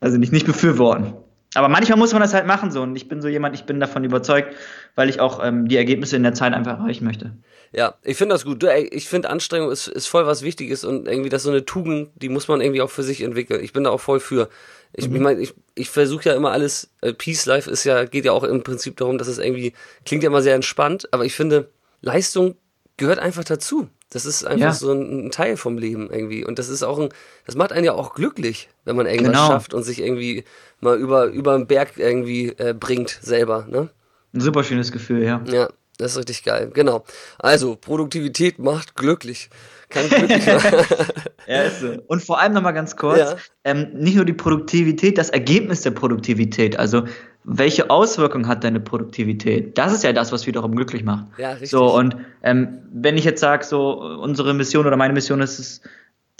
[0.01, 1.15] also nicht, nicht befürworten.
[1.55, 2.83] Aber manchmal muss man das halt machen so.
[2.83, 4.55] Und ich bin so jemand, ich bin davon überzeugt,
[4.95, 7.33] weil ich auch ähm, die Ergebnisse in der Zeit einfach erreichen möchte.
[7.73, 8.63] ja, ich finde das gut.
[8.91, 12.11] Ich finde Anstrengung ist, ist voll was Wichtiges und irgendwie das ist so eine Tugend,
[12.17, 13.63] die muss man irgendwie auch für sich entwickeln.
[13.65, 14.49] Ich bin da auch voll für.
[14.93, 15.17] Ich Mhm.
[15.17, 18.33] ich meine, ich, ich versuche ja immer alles, äh, Peace Life ist ja, geht ja
[18.33, 19.73] auch im Prinzip darum, dass es irgendwie,
[20.05, 21.71] klingt ja immer sehr entspannt, aber ich finde,
[22.03, 22.57] Leistung
[22.97, 23.89] gehört einfach dazu.
[24.11, 24.73] Das ist einfach Ja.
[24.73, 26.45] so ein, ein Teil vom Leben irgendwie.
[26.45, 27.09] Und das ist auch ein,
[27.47, 29.47] das macht einen ja auch glücklich, wenn man irgendwas Genau.
[29.49, 30.45] schafft und sich irgendwie
[30.81, 33.89] mal über, über den Berg irgendwie äh, bringt selber, ne?
[34.35, 35.43] Ein super schönes Gefühl, ja.
[35.47, 36.71] Ja, das ist richtig geil.
[36.75, 37.05] Genau.
[37.39, 39.49] Also, Produktivität macht glücklich.
[39.89, 40.45] Kann glücklich.
[41.49, 41.97] Ja, ist so.
[42.07, 43.37] Und vor allem nochmal ganz kurz, Ja.
[43.65, 47.03] ähm, nicht nur die Produktivität, das Ergebnis der Produktivität, also
[47.45, 49.77] welche Auswirkungen hat deine Produktivität?
[49.77, 51.27] Das ist ja das, was wiederum glücklich macht.
[51.39, 51.71] Ja, richtig.
[51.71, 55.81] So, und ähm, wenn ich jetzt sage, so unsere Mission oder meine Mission ist es,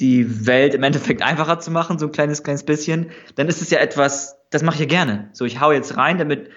[0.01, 3.71] die Welt im Endeffekt einfacher zu machen, so ein kleines, kleines bisschen, dann ist es
[3.71, 5.31] ja etwas, das mache ich ja gerne.
[5.33, 6.51] So, ich hau jetzt rein, damit,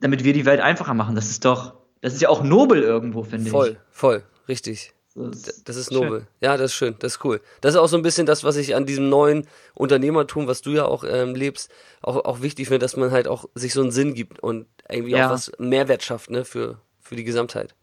[0.00, 1.14] damit wir die Welt einfacher machen.
[1.14, 4.92] Das ist doch, das ist ja auch nobel irgendwo, finde voll, voll, richtig.
[5.14, 6.02] Das Das ist schön.
[6.02, 6.26] nobel.
[6.40, 7.40] Ja, das ist schön, das ist cool.
[7.60, 10.70] Das ist auch so ein bisschen das, was ich an diesem neuen Unternehmertum, was du
[10.70, 11.70] ja auch ähm, lebst,
[12.00, 15.12] auch, auch wichtig finde, dass man halt auch sich so einen Sinn gibt und irgendwie
[15.12, 15.26] Ja.
[15.26, 17.74] auch was Mehrwert schafft, ne, für, für die Gesamtheit.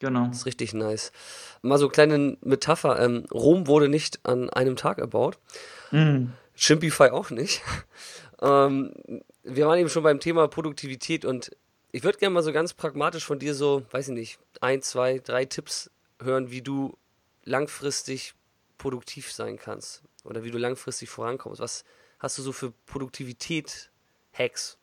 [0.00, 0.28] Genau.
[0.28, 1.12] Das ist richtig nice.
[1.60, 3.00] Mal so eine kleine Metapher.
[3.00, 5.38] Ähm, Rom wurde nicht an einem Tag erbaut.
[5.90, 6.32] Mhm.
[6.56, 7.62] Chimpify auch nicht.
[8.40, 8.92] ähm,
[9.42, 11.50] wir waren eben schon beim Thema Produktivität und
[11.90, 15.18] ich würde gerne mal so ganz pragmatisch von dir so, weiß ich nicht, ein, zwei,
[15.18, 16.96] drei Tipps hören, wie du
[17.44, 18.34] langfristig
[18.76, 20.02] produktiv sein kannst.
[20.24, 21.60] oder wie du langfristig vorankommst?
[21.60, 21.84] Was
[22.18, 24.78] hast du so für Produktivität-Hacks?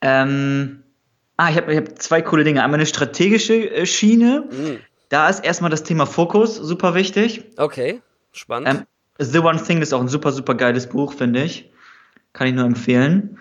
[0.00, 0.82] Ähm,
[1.36, 2.62] ah, ich habe ich hab zwei coole Dinge.
[2.62, 4.48] Einmal eine strategische äh, Schiene.
[4.50, 4.78] Mhm.
[5.08, 7.44] Da ist erstmal das Thema Fokus super wichtig.
[7.56, 8.68] Okay, spannend.
[8.68, 8.86] Ähm,
[9.18, 11.70] The One Thing ist auch ein super, super geiles Buch, finde ich.
[12.32, 13.38] Kann ich nur empfehlen.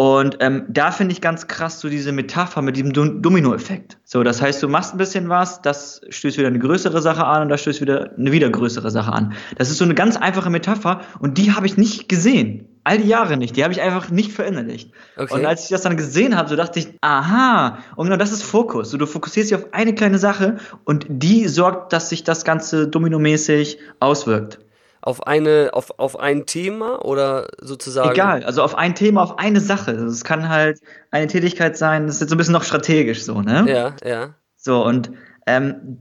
[0.00, 3.98] Und ähm, da finde ich ganz krass so diese Metapher mit diesem Dom- Domino-Effekt.
[4.04, 7.42] So, das heißt, du machst ein bisschen was, das stößt wieder eine größere Sache an
[7.42, 9.34] und das stößt wieder eine wieder größere Sache an.
[9.58, 12.66] Das ist so eine ganz einfache Metapher und die habe ich nicht gesehen.
[12.82, 13.56] All die Jahre nicht.
[13.56, 14.90] Die habe ich einfach nicht verinnerlicht.
[15.18, 15.34] Okay.
[15.34, 18.42] Und als ich das dann gesehen habe, so dachte ich, aha, und genau das ist
[18.42, 18.90] Fokus.
[18.90, 22.88] So, du fokussierst dich auf eine kleine Sache und die sorgt, dass sich das Ganze
[22.88, 24.60] dominomäßig auswirkt.
[25.02, 28.10] Auf eine, auf, auf ein Thema oder sozusagen?
[28.10, 29.92] Egal, also auf ein Thema, auf eine Sache.
[29.92, 33.22] Also Es kann halt eine Tätigkeit sein, das ist jetzt so ein bisschen noch strategisch
[33.22, 33.64] so, ne?
[33.68, 34.34] Ja, ja.
[34.56, 35.10] So, und
[35.46, 35.98] ähm,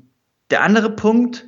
[0.50, 1.46] der andere Punkt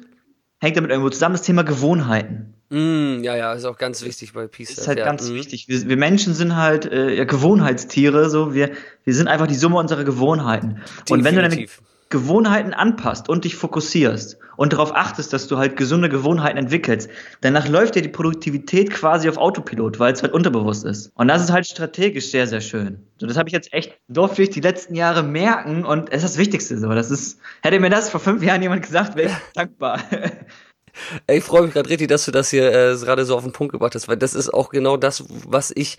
[0.59, 2.53] hängt damit irgendwo zusammen, das Thema Gewohnheiten.
[2.69, 4.69] Mm, ja, ja, ist auch ganz wichtig bei Peace.
[4.69, 5.05] Das ist halt ja.
[5.05, 5.33] ganz mm.
[5.33, 5.67] wichtig.
[5.67, 8.71] Wir, wir Menschen sind halt äh, ja, Gewohnheitstiere, so wir,
[9.03, 10.81] wir sind einfach die Summe unserer Gewohnheiten.
[11.09, 11.81] Und wenn du deine Definitiv.
[12.11, 17.09] Gewohnheiten anpasst und dich fokussierst und darauf achtest, dass du halt gesunde Gewohnheiten entwickelst,
[17.41, 21.11] danach läuft dir die Produktivität quasi auf Autopilot, weil es halt unterbewusst ist.
[21.15, 22.99] Und das ist halt strategisch sehr, sehr schön.
[23.17, 26.33] So, das habe ich jetzt echt, durfte ich die letzten Jahre merken und es ist
[26.33, 26.89] das Wichtigste so.
[26.89, 29.99] Das ist, hätte mir das vor fünf Jahren jemand gesagt, wäre ich dankbar.
[31.27, 33.53] Ey, ich freue mich gerade richtig, dass du das hier äh, gerade so auf den
[33.53, 35.97] Punkt gebracht hast, weil das ist auch genau das, was ich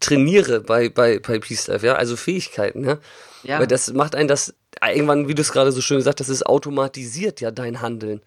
[0.00, 2.98] trainiere bei, bei, bei Peace Life, ja, also Fähigkeiten, ja.
[3.42, 3.58] Ja.
[3.58, 6.46] Weil das macht einen das, irgendwann, wie du es gerade so schön gesagt hast, ist
[6.46, 8.20] automatisiert ja dein Handeln,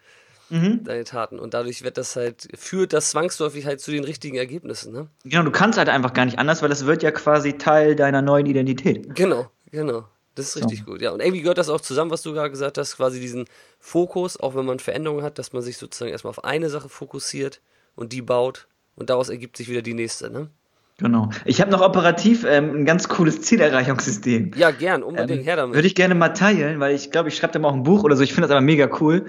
[0.50, 0.84] Mhm.
[0.84, 1.40] deine Taten.
[1.40, 5.08] Und dadurch wird das halt, führt das zwangsläufig halt zu den richtigen Ergebnissen, ne?
[5.24, 8.22] Genau, du kannst halt einfach gar nicht anders, weil es wird ja quasi Teil deiner
[8.22, 9.16] neuen Identität.
[9.16, 10.06] Genau, genau.
[10.36, 11.12] Das ist richtig gut, ja.
[11.12, 13.46] Und irgendwie gehört das auch zusammen, was du gerade gesagt hast, quasi diesen
[13.80, 17.62] Fokus, auch wenn man Veränderungen hat, dass man sich sozusagen erstmal auf eine Sache fokussiert
[17.96, 20.50] und die baut und daraus ergibt sich wieder die nächste, ne?
[20.98, 21.30] Genau.
[21.44, 24.52] Ich habe noch operativ ähm, ein ganz cooles Zielerreichungssystem.
[24.56, 25.76] Ja, gern, unbedingt, her damit.
[25.76, 28.04] Würde ich gerne mal teilen, weil ich glaube, ich schreibe da mal auch ein Buch
[28.04, 28.24] oder so.
[28.24, 29.26] Ich finde das aber mega cool.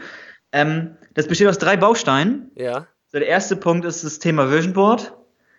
[0.53, 2.51] Ähm, das besteht aus drei Bausteinen.
[2.55, 5.13] Ja, So, der erste Punkt ist das Thema Vision Board.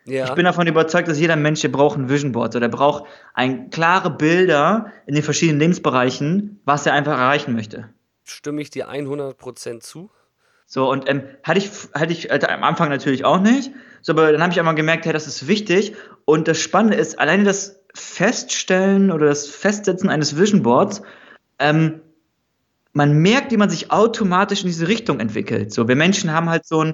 [0.06, 0.26] ja.
[0.26, 2.54] Ich bin davon überzeugt, dass jeder Mensch, der braucht ein Vision Board.
[2.54, 7.89] So, der braucht ein klare Bilder in den verschiedenen Lebensbereichen, was er einfach erreichen möchte.
[8.24, 10.10] stimme ich dir 100% zu.
[10.69, 13.71] So, und ähm, hatte ich, hatte ich also am Anfang natürlich auch nicht.
[14.01, 15.95] So, aber dann habe ich einmal gemerkt, hey, das ist wichtig.
[16.25, 21.01] Und das Spannende ist, alleine das Feststellen oder das Festsetzen eines Vision Boards,
[21.58, 22.01] ähm,
[22.91, 25.71] man merkt, wie man sich automatisch in diese Richtung entwickelt.
[25.71, 26.93] So, wir Menschen haben halt so ein,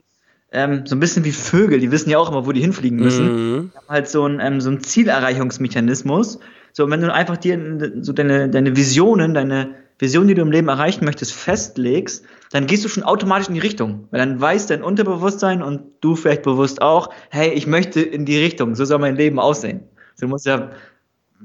[0.52, 3.26] ähm, so ein bisschen wie Vögel, die wissen ja auch immer, wo die hinfliegen müssen.
[3.26, 3.72] Mhm.
[3.74, 6.40] Die haben halt so ein, ähm, so ein Zielerreichungsmechanismus.
[6.74, 7.58] So, und wenn du einfach dir
[8.02, 12.86] so deine, deine Visionen, deine Vision, die du im Leben erreichen möchtest, festlegst, dann gehst
[12.86, 14.08] du schon automatisch in die Richtung.
[14.12, 18.38] Weil dann weiß dein Unterbewusstsein und du vielleicht bewusst auch, hey, ich möchte in die
[18.38, 19.82] Richtung, so soll mein Leben aussehen.
[20.20, 20.70] Du musst ja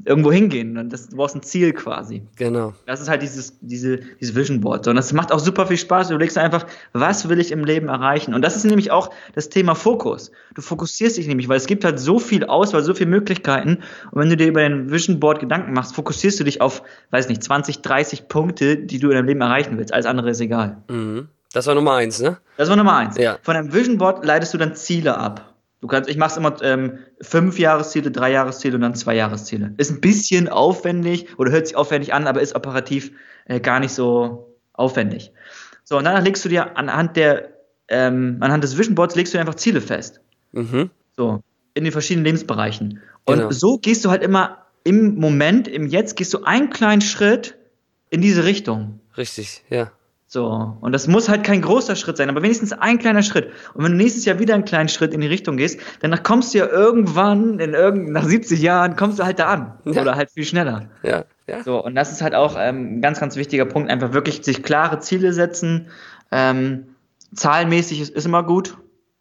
[0.04, 2.22] irgendwo hingehen und das, du brauchst ein Ziel quasi.
[2.36, 2.74] Genau.
[2.86, 4.86] Das ist halt dieses, diese, dieses Vision Board.
[4.88, 6.08] Und das macht auch super viel Spaß.
[6.08, 8.34] Du überlegst einfach, was will ich im Leben erreichen?
[8.34, 10.30] Und das ist nämlich auch das Thema Fokus.
[10.54, 13.78] Du fokussierst dich nämlich, weil es gibt halt so viel Auswahl, so viele Möglichkeiten.
[14.10, 17.28] Und wenn du dir über dein Vision Board Gedanken machst, fokussierst du dich auf, weiß
[17.28, 19.92] nicht, 20, 30 Punkte, die du in deinem Leben erreichen willst.
[19.92, 20.82] Alles andere ist egal.
[20.88, 21.28] Mhm.
[21.52, 22.38] Das war Nummer eins, ne?
[22.56, 23.16] Das war Nummer eins.
[23.16, 23.38] Ja.
[23.42, 25.54] Von deinem Vision Board leitest du dann Ziele ab.
[25.80, 29.74] Du kannst, ich mache immer ähm, fünf Jahresziele, drei Jahresziele und dann zwei Jahresziele.
[29.76, 33.12] Ist ein bisschen aufwendig oder hört sich aufwendig an, aber ist operativ
[33.44, 35.32] äh, gar nicht so aufwendig.
[35.84, 37.50] So, und danach legst du dir anhand der,
[37.88, 40.20] ähm, anhand des Vision Boards legst du dir einfach Ziele fest.
[40.52, 40.90] Mhm.
[41.16, 41.42] So,
[41.74, 43.00] in den verschiedenen Lebensbereichen.
[43.24, 43.50] Und Genau.
[43.50, 47.56] so gehst du halt immer im Moment, im Jetzt, gehst du einen kleinen Schritt
[48.10, 49.00] in diese Richtung.
[49.16, 49.92] Richtig, ja.
[50.30, 53.50] So, und das muss halt kein großer Schritt sein, aber wenigstens ein kleiner Schritt.
[53.72, 56.52] Und wenn du nächstes Jahr wieder einen kleinen Schritt in die Richtung gehst, dann kommst
[56.52, 59.78] du ja irgendwann, in irgend, nach 70 Jahren, kommst du halt da an.
[59.86, 60.02] Ja.
[60.02, 60.90] Oder halt viel schneller.
[61.02, 61.62] Ja, ja.
[61.62, 64.62] So, und das ist halt auch ähm, ein ganz, ganz wichtiger Punkt, einfach wirklich sich
[64.62, 65.88] klare Ziele setzen.
[66.30, 66.88] Ähm,
[67.34, 68.76] zahlenmäßig ist, ist immer gut.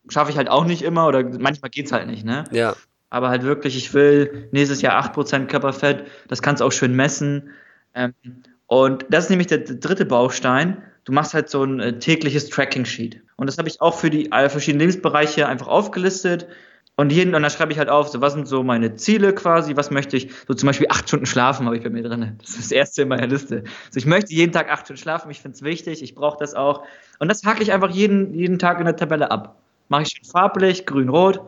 [0.09, 2.43] Schaffe ich halt auch nicht immer oder manchmal geht's halt nicht, ne?
[2.51, 2.75] Ja,
[3.09, 7.51] aber halt wirklich, ich will nächstes Jahr 8% Körperfett, das kannst du auch schön messen.
[7.95, 8.13] Ähm,
[8.65, 10.83] und das ist nämlich der dritte Baustein.
[11.07, 13.21] Du machst halt so ein äh, tägliches Tracking-Sheet.
[13.37, 16.49] Und das habe ich auch für die äh, verschiedenen Lebensbereiche einfach aufgelistet.
[16.97, 19.77] Und jeden, und da schreibe ich halt auf, so was sind so meine Ziele quasi,
[19.77, 22.35] was möchte ich, so zum Beispiel acht Stunden schlafen habe ich bei mir drin.
[22.41, 23.63] Das ist das erste in meiner Liste.
[23.85, 26.55] Also ich möchte jeden Tag acht Stunden schlafen, ich finde es wichtig, ich brauche das
[26.55, 26.83] auch.
[27.19, 29.55] Und das hake ich einfach jeden, jeden Tag in der Tabelle ab.
[29.87, 31.39] Mache ich schön farblich, grün, rot.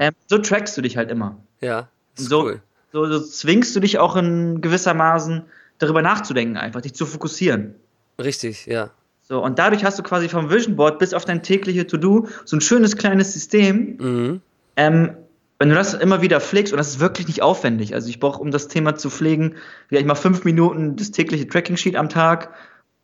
[0.00, 1.36] Ähm, so trackst du dich halt immer.
[1.60, 1.88] ja.
[2.16, 2.62] So, cool.
[2.92, 5.44] so, so zwingst du dich auch in gewissermaßen
[5.78, 7.76] darüber nachzudenken, einfach dich zu fokussieren.
[8.20, 8.90] Richtig, ja.
[9.22, 12.56] So, und dadurch hast du quasi vom Vision Board bis auf dein tägliche To-Do so
[12.56, 13.96] ein schönes kleines System.
[13.98, 14.40] Mhm.
[14.76, 15.10] Ähm,
[15.58, 18.40] wenn du das immer wieder pflegst, und das ist wirklich nicht aufwendig, also ich brauche,
[18.40, 19.56] um das Thema zu pflegen,
[19.88, 22.54] vielleicht mal fünf Minuten das tägliche Tracking-Sheet am Tag,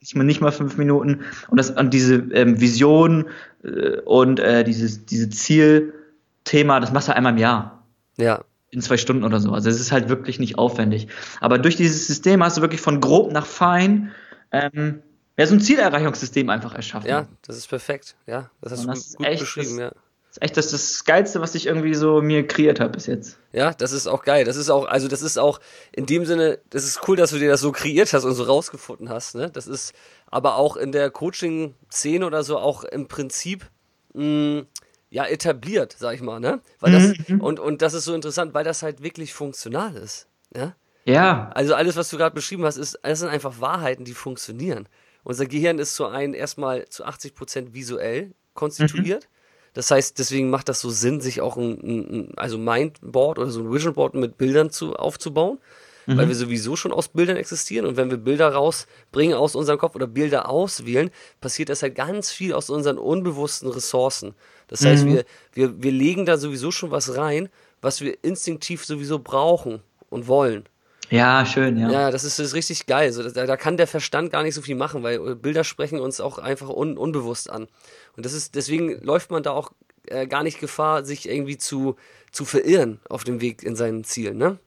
[0.00, 3.26] nicht mal, nicht mal fünf Minuten, und, das, und diese ähm, Vision
[3.62, 7.84] äh, und äh, dieses diese Zielthema, das machst du einmal im Jahr
[8.16, 8.42] Ja.
[8.70, 9.52] in zwei Stunden oder so.
[9.52, 11.08] Also es ist halt wirklich nicht aufwendig.
[11.40, 14.12] Aber durch dieses System hast du wirklich von grob nach fein
[14.50, 15.02] ähm,
[15.38, 17.08] ja, so ein Zielerreichungssystem einfach erschaffen.
[17.08, 18.16] Ja, das ist perfekt.
[18.26, 19.90] Ja, das hast Und du das gut, echt beschrieben, das- ja.
[19.90, 23.38] Das ist echt das, das Geilste, was ich irgendwie so mir kreiert habe bis jetzt.
[23.52, 24.44] Ja, das ist auch geil.
[24.44, 25.60] Das ist auch, also das ist auch
[25.92, 28.42] in dem Sinne, das ist cool, dass du dir das so kreiert hast und so
[28.44, 29.34] rausgefunden hast.
[29.34, 29.50] Ne?
[29.50, 29.94] Das ist
[30.26, 33.64] aber auch in der Coaching-Szene oder so auch im Prinzip
[34.12, 34.64] mh,
[35.08, 36.38] ja etabliert, sag ich mal.
[36.38, 36.60] Ne?
[36.80, 40.26] Weil das, und, und das ist so interessant, weil das halt wirklich funktional ist.
[40.54, 40.74] Ja?
[41.06, 44.86] Ja, Also alles, was du gerade beschrieben hast, ist, das sind einfach Wahrheiten, die funktionieren.
[45.26, 49.28] Unser Gehirn ist zu einem erstmal zu 80% visuell konstituiert.
[49.74, 53.58] Das heißt, deswegen macht das so Sinn, sich auch ein, ein also Mindboard oder so
[53.58, 55.58] ein Vision Board mit Bildern zu, aufzubauen,
[56.06, 59.96] weil wir sowieso schon aus Bildern existieren und wenn wir Bilder rausbringen aus unserem Kopf
[59.96, 61.10] oder Bilder auswählen,
[61.40, 64.36] passiert das halt ganz viel aus unseren unbewussten Ressourcen.
[64.68, 67.48] Das heißt, wir, wir, wir legen da sowieso schon was rein,
[67.80, 70.68] was wir instinktiv sowieso brauchen und wollen.
[71.10, 71.90] Ja, schön, ja.
[71.90, 73.12] Ja, das ist, das ist richtig geil.
[73.12, 76.00] So, da, da kann der Verstand gar nicht so viel machen, weil äh, Bilder sprechen
[76.00, 77.68] uns auch einfach un, unbewusst an.
[78.16, 79.72] Und das ist, deswegen läuft man da auch
[80.06, 81.96] äh, gar nicht Gefahr, sich irgendwie zu,
[82.32, 84.58] zu verirren auf dem Weg in seinen Zielen, ne?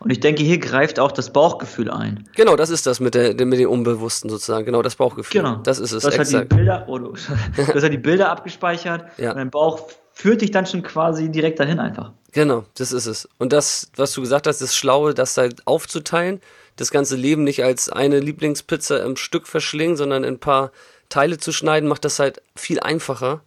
[0.00, 2.28] Und ich denke, hier greift auch das Bauchgefühl ein.
[2.34, 4.64] Genau, das ist das mit, der, mit dem Unbewussten sozusagen.
[4.64, 5.42] Genau, das Bauchgefühl.
[5.42, 5.56] Genau.
[5.56, 6.48] Das ist es, Du hast halt die exakt.
[6.48, 7.12] Bilder, oh, du,
[7.56, 9.30] du hast halt die Bilder abgespeichert Ja.
[9.30, 12.12] und dein Bauch führt dich dann schon quasi direkt dahin einfach.
[12.32, 13.28] Genau, das ist es.
[13.38, 16.40] Und das, was du gesagt hast, das Schlaue, das halt aufzuteilen,
[16.76, 20.72] das ganze Leben nicht als eine Lieblingspizza im Stück verschlingen, sondern in ein paar
[21.08, 23.42] Teile zu schneiden, macht das halt viel einfacher,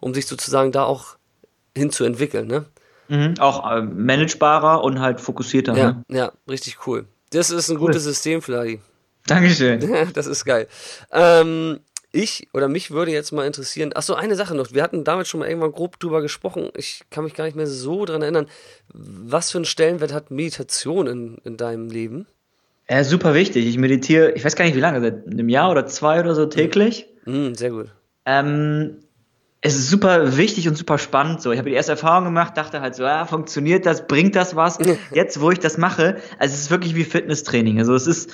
[0.00, 1.16] um sich sozusagen da auch
[1.76, 2.64] hinzuentwickeln, ne?
[3.08, 3.34] Mhm.
[3.38, 5.76] Auch äh, managebarer und halt fokussierter.
[5.76, 6.18] Ja, Ne?
[6.18, 7.04] ja, richtig cool.
[7.30, 8.80] Das ist ein gutes System, Fladi.
[9.26, 10.10] Dankeschön.
[10.14, 10.66] das ist geil.
[11.12, 11.80] Ähm,
[12.12, 14.72] ich oder mich würde jetzt mal interessieren, ach so, eine Sache noch.
[14.72, 16.70] Wir hatten damals schon mal irgendwann grob drüber gesprochen.
[16.76, 18.46] Ich kann mich gar nicht mehr so dran erinnern.
[18.92, 22.26] Was für einen Stellenwert hat Meditation in, in deinem Leben?
[22.88, 23.66] Ja, super wichtig.
[23.66, 26.46] Ich meditiere, ich weiß gar nicht wie lange, seit einem Jahr oder zwei oder so
[26.46, 27.06] täglich.
[27.24, 27.88] Mm, sehr gut.
[28.26, 28.98] Ähm,
[29.62, 31.40] es ist super wichtig und super spannend.
[31.40, 34.56] So, ich habe die erste Erfahrung gemacht, dachte halt so, ja, funktioniert das, bringt das
[34.56, 34.78] was?
[35.14, 37.78] Jetzt, wo ich das mache, also es ist wirklich wie Fitnesstraining.
[37.78, 38.32] Also es ist,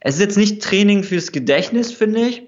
[0.00, 2.42] es ist jetzt nicht Training fürs Gedächtnis, finde ich.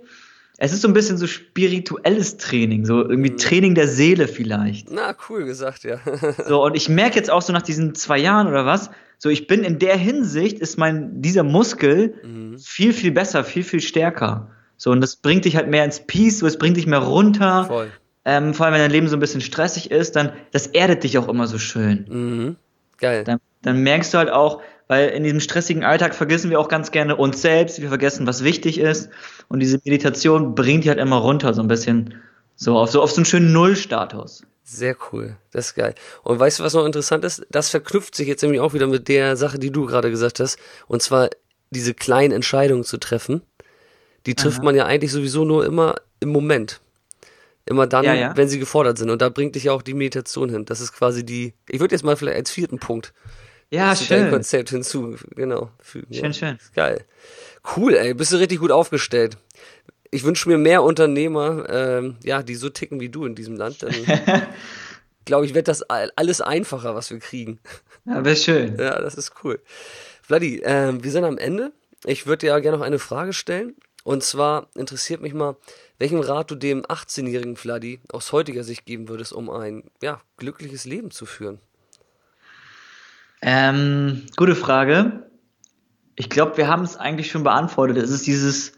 [0.58, 4.90] Es ist so ein bisschen so spirituelles Training, so irgendwie Training der Seele vielleicht.
[4.90, 5.98] Na, cool gesagt, ja.
[6.46, 9.46] So, und ich merke jetzt auch so nach diesen zwei Jahren oder was, so ich
[9.46, 12.14] bin in der Hinsicht, ist mein, dieser Muskel
[12.58, 14.50] viel, viel besser, viel, viel stärker.
[14.78, 17.64] So, und das bringt dich halt mehr ins Peace, so, es bringt dich mehr runter.
[17.66, 17.90] Voll.
[18.24, 21.16] Ähm, vor allem, wenn dein Leben so ein bisschen stressig ist, dann, das erdet dich
[21.16, 22.06] auch immer so schön.
[22.08, 22.56] Mhm.
[22.98, 23.24] Geil.
[23.24, 26.90] Dann, dann merkst du halt auch, weil in diesem stressigen Alltag vergessen wir auch ganz
[26.90, 29.08] gerne uns selbst, wir vergessen, was wichtig ist.
[29.48, 32.14] Und diese Meditation bringt dich halt immer runter, so ein bisschen,
[32.54, 34.42] so auf so, auf so einen schönen Nullstatus.
[34.62, 35.36] Sehr cool.
[35.52, 35.94] Das ist geil.
[36.24, 37.46] Und weißt du, was noch interessant ist?
[37.50, 40.58] Das verknüpft sich jetzt nämlich auch wieder mit der Sache, die du gerade gesagt hast.
[40.88, 41.30] Und zwar
[41.70, 43.42] diese kleinen Entscheidungen zu treffen.
[44.26, 46.80] Die trifft man ja eigentlich sowieso nur immer im Moment.
[47.64, 48.36] Immer dann, Ja, ja.
[48.36, 49.10] wenn sie gefordert sind.
[49.10, 50.64] Und da bringt dich ja auch die Meditation hin.
[50.64, 53.12] Das ist quasi die, ich würde jetzt mal vielleicht als vierten Punkt
[53.70, 54.30] Ja, zu deinem schön.
[54.30, 56.12] Konzept hinzu, genau, fügen.
[56.14, 56.32] Schön, ja.
[56.32, 56.58] schön.
[56.74, 57.04] Geil.
[57.76, 59.36] Cool, ey, bist du richtig gut aufgestellt.
[60.12, 63.82] Ich wünsche mir mehr Unternehmer, ähm, ja, die so ticken wie du in diesem Land.
[63.82, 63.92] Dann
[65.24, 67.58] glaube ich, wird das all- alles einfacher, was wir kriegen.
[68.04, 68.78] Ja, wäre schön.
[68.78, 69.60] Ja, das ist cool.
[70.22, 71.72] Vladi, ähm, wir sind am Ende.
[72.04, 73.74] Ich würde dir ja gerne noch eine Frage stellen.
[74.04, 75.56] Und zwar interessiert mich mal,
[75.98, 80.84] welchen Rat du dem 18-jährigen Vladi aus heutiger Sicht geben würdest, um ein ja, glückliches
[80.84, 81.58] Leben zu führen.
[83.48, 85.30] Ähm, gute Frage.
[86.16, 87.96] Ich glaube, wir haben es eigentlich schon beantwortet.
[87.96, 88.72] Es ist dieses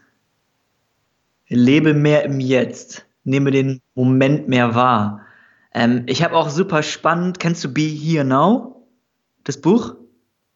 [1.47, 3.07] Lebe mehr im Jetzt.
[3.23, 5.25] Nehme den Moment mehr wahr.
[5.73, 8.87] Ähm, ich habe auch super spannend, kennst du Be Here Now?
[9.43, 9.95] Das Buch?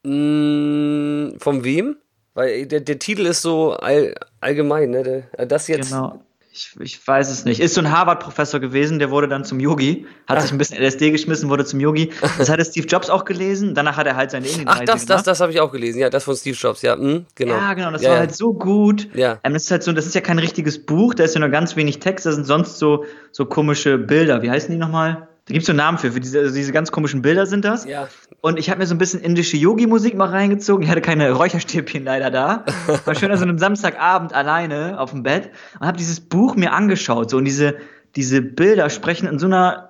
[0.04, 1.96] Mm, von wem?
[2.36, 5.24] Weil der, der Titel ist so all, allgemein, ne?
[5.48, 5.90] Das jetzt.
[5.90, 6.24] Genau.
[6.56, 7.60] Ich, ich weiß es nicht.
[7.60, 11.10] Ist so ein Harvard-Professor gewesen, der wurde dann zum Yogi, hat sich ein bisschen LSD
[11.10, 12.12] geschmissen, wurde zum Yogi.
[12.38, 13.74] Das hatte Steve Jobs auch gelesen.
[13.74, 15.28] Danach hat er halt seine Indienreise Ach, das, das, gemacht.
[15.28, 15.98] das habe ich auch gelesen.
[15.98, 16.84] Ja, das von Steve Jobs.
[16.84, 17.56] Ja, mm, genau.
[17.56, 18.20] Ja, genau, das ja, war ja.
[18.20, 19.08] halt so gut.
[19.16, 19.40] Ja.
[19.44, 21.50] Ähm, das ist halt so, das ist ja kein richtiges Buch, da ist ja nur
[21.50, 24.44] ganz wenig Text, da sind sonst so, so komische Bilder.
[24.44, 25.28] Wie heißen die nochmal?
[25.46, 27.66] Da gibt es so einen Namen für, für diese, also diese ganz komischen Bilder sind
[27.66, 27.86] das.
[27.86, 28.08] Ja.
[28.40, 30.84] Und ich habe mir so ein bisschen indische Yogi-Musik mal reingezogen.
[30.84, 32.66] Ich hatte keine Räucherstäbchen leider da.
[33.06, 36.72] War schön an so einem Samstagabend alleine auf dem Bett und habe dieses Buch mir
[36.72, 37.30] angeschaut.
[37.30, 37.76] So und diese,
[38.16, 39.90] diese Bilder sprechen in so einer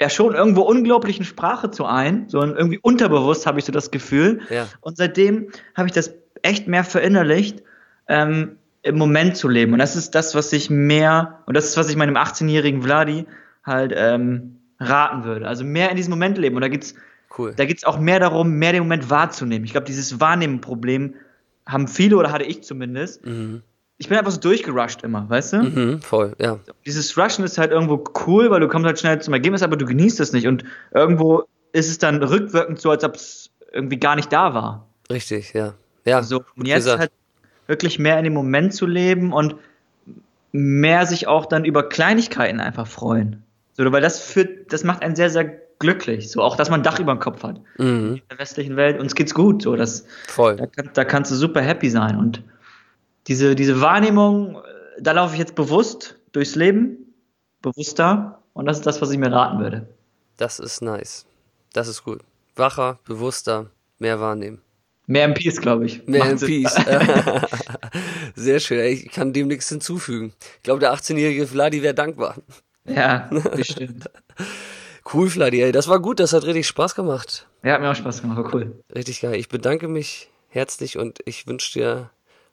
[0.00, 2.28] ja schon irgendwo unglaublichen Sprache zu ein.
[2.28, 4.40] So und irgendwie unterbewusst habe ich so das Gefühl.
[4.50, 4.66] Ja.
[4.80, 7.62] Und seitdem habe ich das echt mehr verinnerlicht,
[8.08, 9.72] ähm, im Moment zu leben.
[9.72, 13.26] Und das ist das, was ich mehr, und das ist, was ich meinem 18-jährigen Vladi
[13.68, 15.46] halt ähm, raten würde.
[15.46, 16.56] Also mehr in diesem Moment leben.
[16.56, 16.94] Und da geht's,
[17.36, 17.52] Cool.
[17.54, 19.64] da geht's auch mehr darum, mehr den Moment wahrzunehmen.
[19.64, 21.14] Ich glaube, dieses Wahrnehmen-Problem
[21.66, 23.24] haben viele oder hatte ich zumindest.
[23.24, 23.62] Mhm.
[23.98, 25.62] Ich bin einfach so durchgerusht immer, weißt du?
[25.62, 26.58] Mhm, voll, ja.
[26.86, 29.86] Dieses Rushen ist halt irgendwo cool, weil du kommst halt schnell zum Ergebnis, aber du
[29.86, 30.46] genießt es nicht.
[30.46, 30.64] Und
[30.94, 34.86] irgendwo ist es dann rückwirkend so, als ob es irgendwie gar nicht da war.
[35.10, 35.74] Richtig, ja.
[36.04, 37.00] Ja, So, und jetzt gesagt.
[37.00, 37.10] halt
[37.66, 39.56] wirklich mehr in dem Moment zu leben und
[40.52, 43.42] mehr sich auch dann über Kleinigkeiten einfach freuen.
[43.78, 45.44] So, weil das führt, das macht einen sehr, sehr
[45.78, 46.30] glücklich.
[46.30, 47.60] So, auch dass man ein Dach über dem Kopf hat.
[47.78, 49.62] Mhm, In der westlichen Welt, uns geht's gut.
[49.62, 50.56] So, das, voll.
[50.56, 52.16] da, da kannst du super happy sein.
[52.16, 52.42] Und
[53.28, 54.60] diese, diese Wahrnehmung, äh,
[55.00, 57.14] da laufe ich jetzt bewusst durchs Leben,
[57.62, 58.42] bewusster.
[58.52, 59.86] Und das ist das, was ich mir raten würde.
[60.36, 61.24] Das ist nice.
[61.72, 62.22] Das ist gut.
[62.56, 63.70] Wacher, bewusster,
[64.00, 64.60] mehr wahrnehmen.
[65.06, 66.04] Mehr Peace, glaube ich.
[66.08, 66.44] Mehr Macht.
[66.44, 66.74] Peace.
[68.34, 68.80] Sehr schön.
[68.92, 70.32] Ich kann dem nichts hinzufügen.
[70.56, 72.34] Ich glaube, der 18-jährige Vladi wäre dankbar.
[72.88, 74.10] Ja, bestimmt.
[75.10, 75.72] Cool, Vladi, ey.
[75.72, 76.20] Das war gut.
[76.20, 77.46] Das hat richtig Spaß gemacht.
[77.62, 78.84] Ja, hat mir auch Spaß gemacht, war cool.
[78.94, 79.36] Richtig geil.
[79.36, 82.10] Ich bedanke mich herzlich und ich wünsche dir,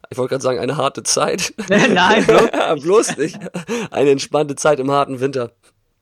[0.10, 1.54] ich wollte gerade sagen, eine harte Zeit.
[1.70, 2.82] Nein, bloß.
[2.82, 3.40] Bloß nicht.
[3.92, 5.52] Eine entspannte Zeit im harten Winter.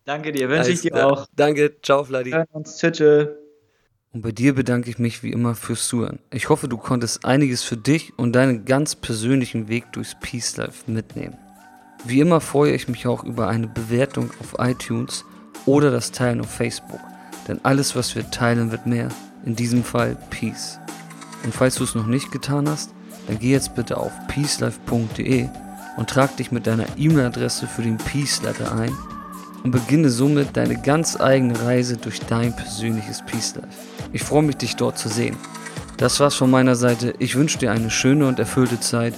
[0.05, 1.25] Danke dir, wünsche ich dir auch.
[1.36, 1.75] Danke.
[1.81, 2.31] Ciao, Vladi.
[2.31, 2.77] Wir hören uns.
[2.77, 2.97] Tschüss.
[2.97, 3.27] tschüss.
[4.13, 6.19] Und bei dir bedanke ich mich wie immer fürs Zuhören.
[6.29, 10.91] Ich hoffe, du konntest einiges für dich und deinen ganz persönlichen Weg durchs Peace Life
[10.91, 11.36] mitnehmen.
[12.06, 15.24] Wie immer freue ich mich auch über eine Bewertung auf iTunes
[15.66, 16.99] oder das Teilen auf Facebook.
[17.47, 19.10] Denn alles, was wir teilen, wird mehr.
[19.45, 20.80] In diesem Fall Peace.
[21.43, 22.93] Und falls du es noch nicht getan hast,
[23.28, 25.47] dann geh jetzt bitte auf peacelife.de
[25.97, 28.95] und trag dich mit deiner E-Mail-Adresse für den Peace Letter ein
[29.64, 33.78] und beginne somit deine ganz eigene Reise durch dein persönliches Peace Life.
[34.12, 35.38] Ich freue mich, dich dort zu sehen.
[35.97, 37.14] Das war's von meiner Seite.
[37.20, 39.14] Ich wünsche dir eine schöne und erfüllte Zeit.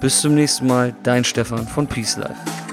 [0.00, 2.67] Bis zum nächsten Mal, dein Stefan von Peace Life.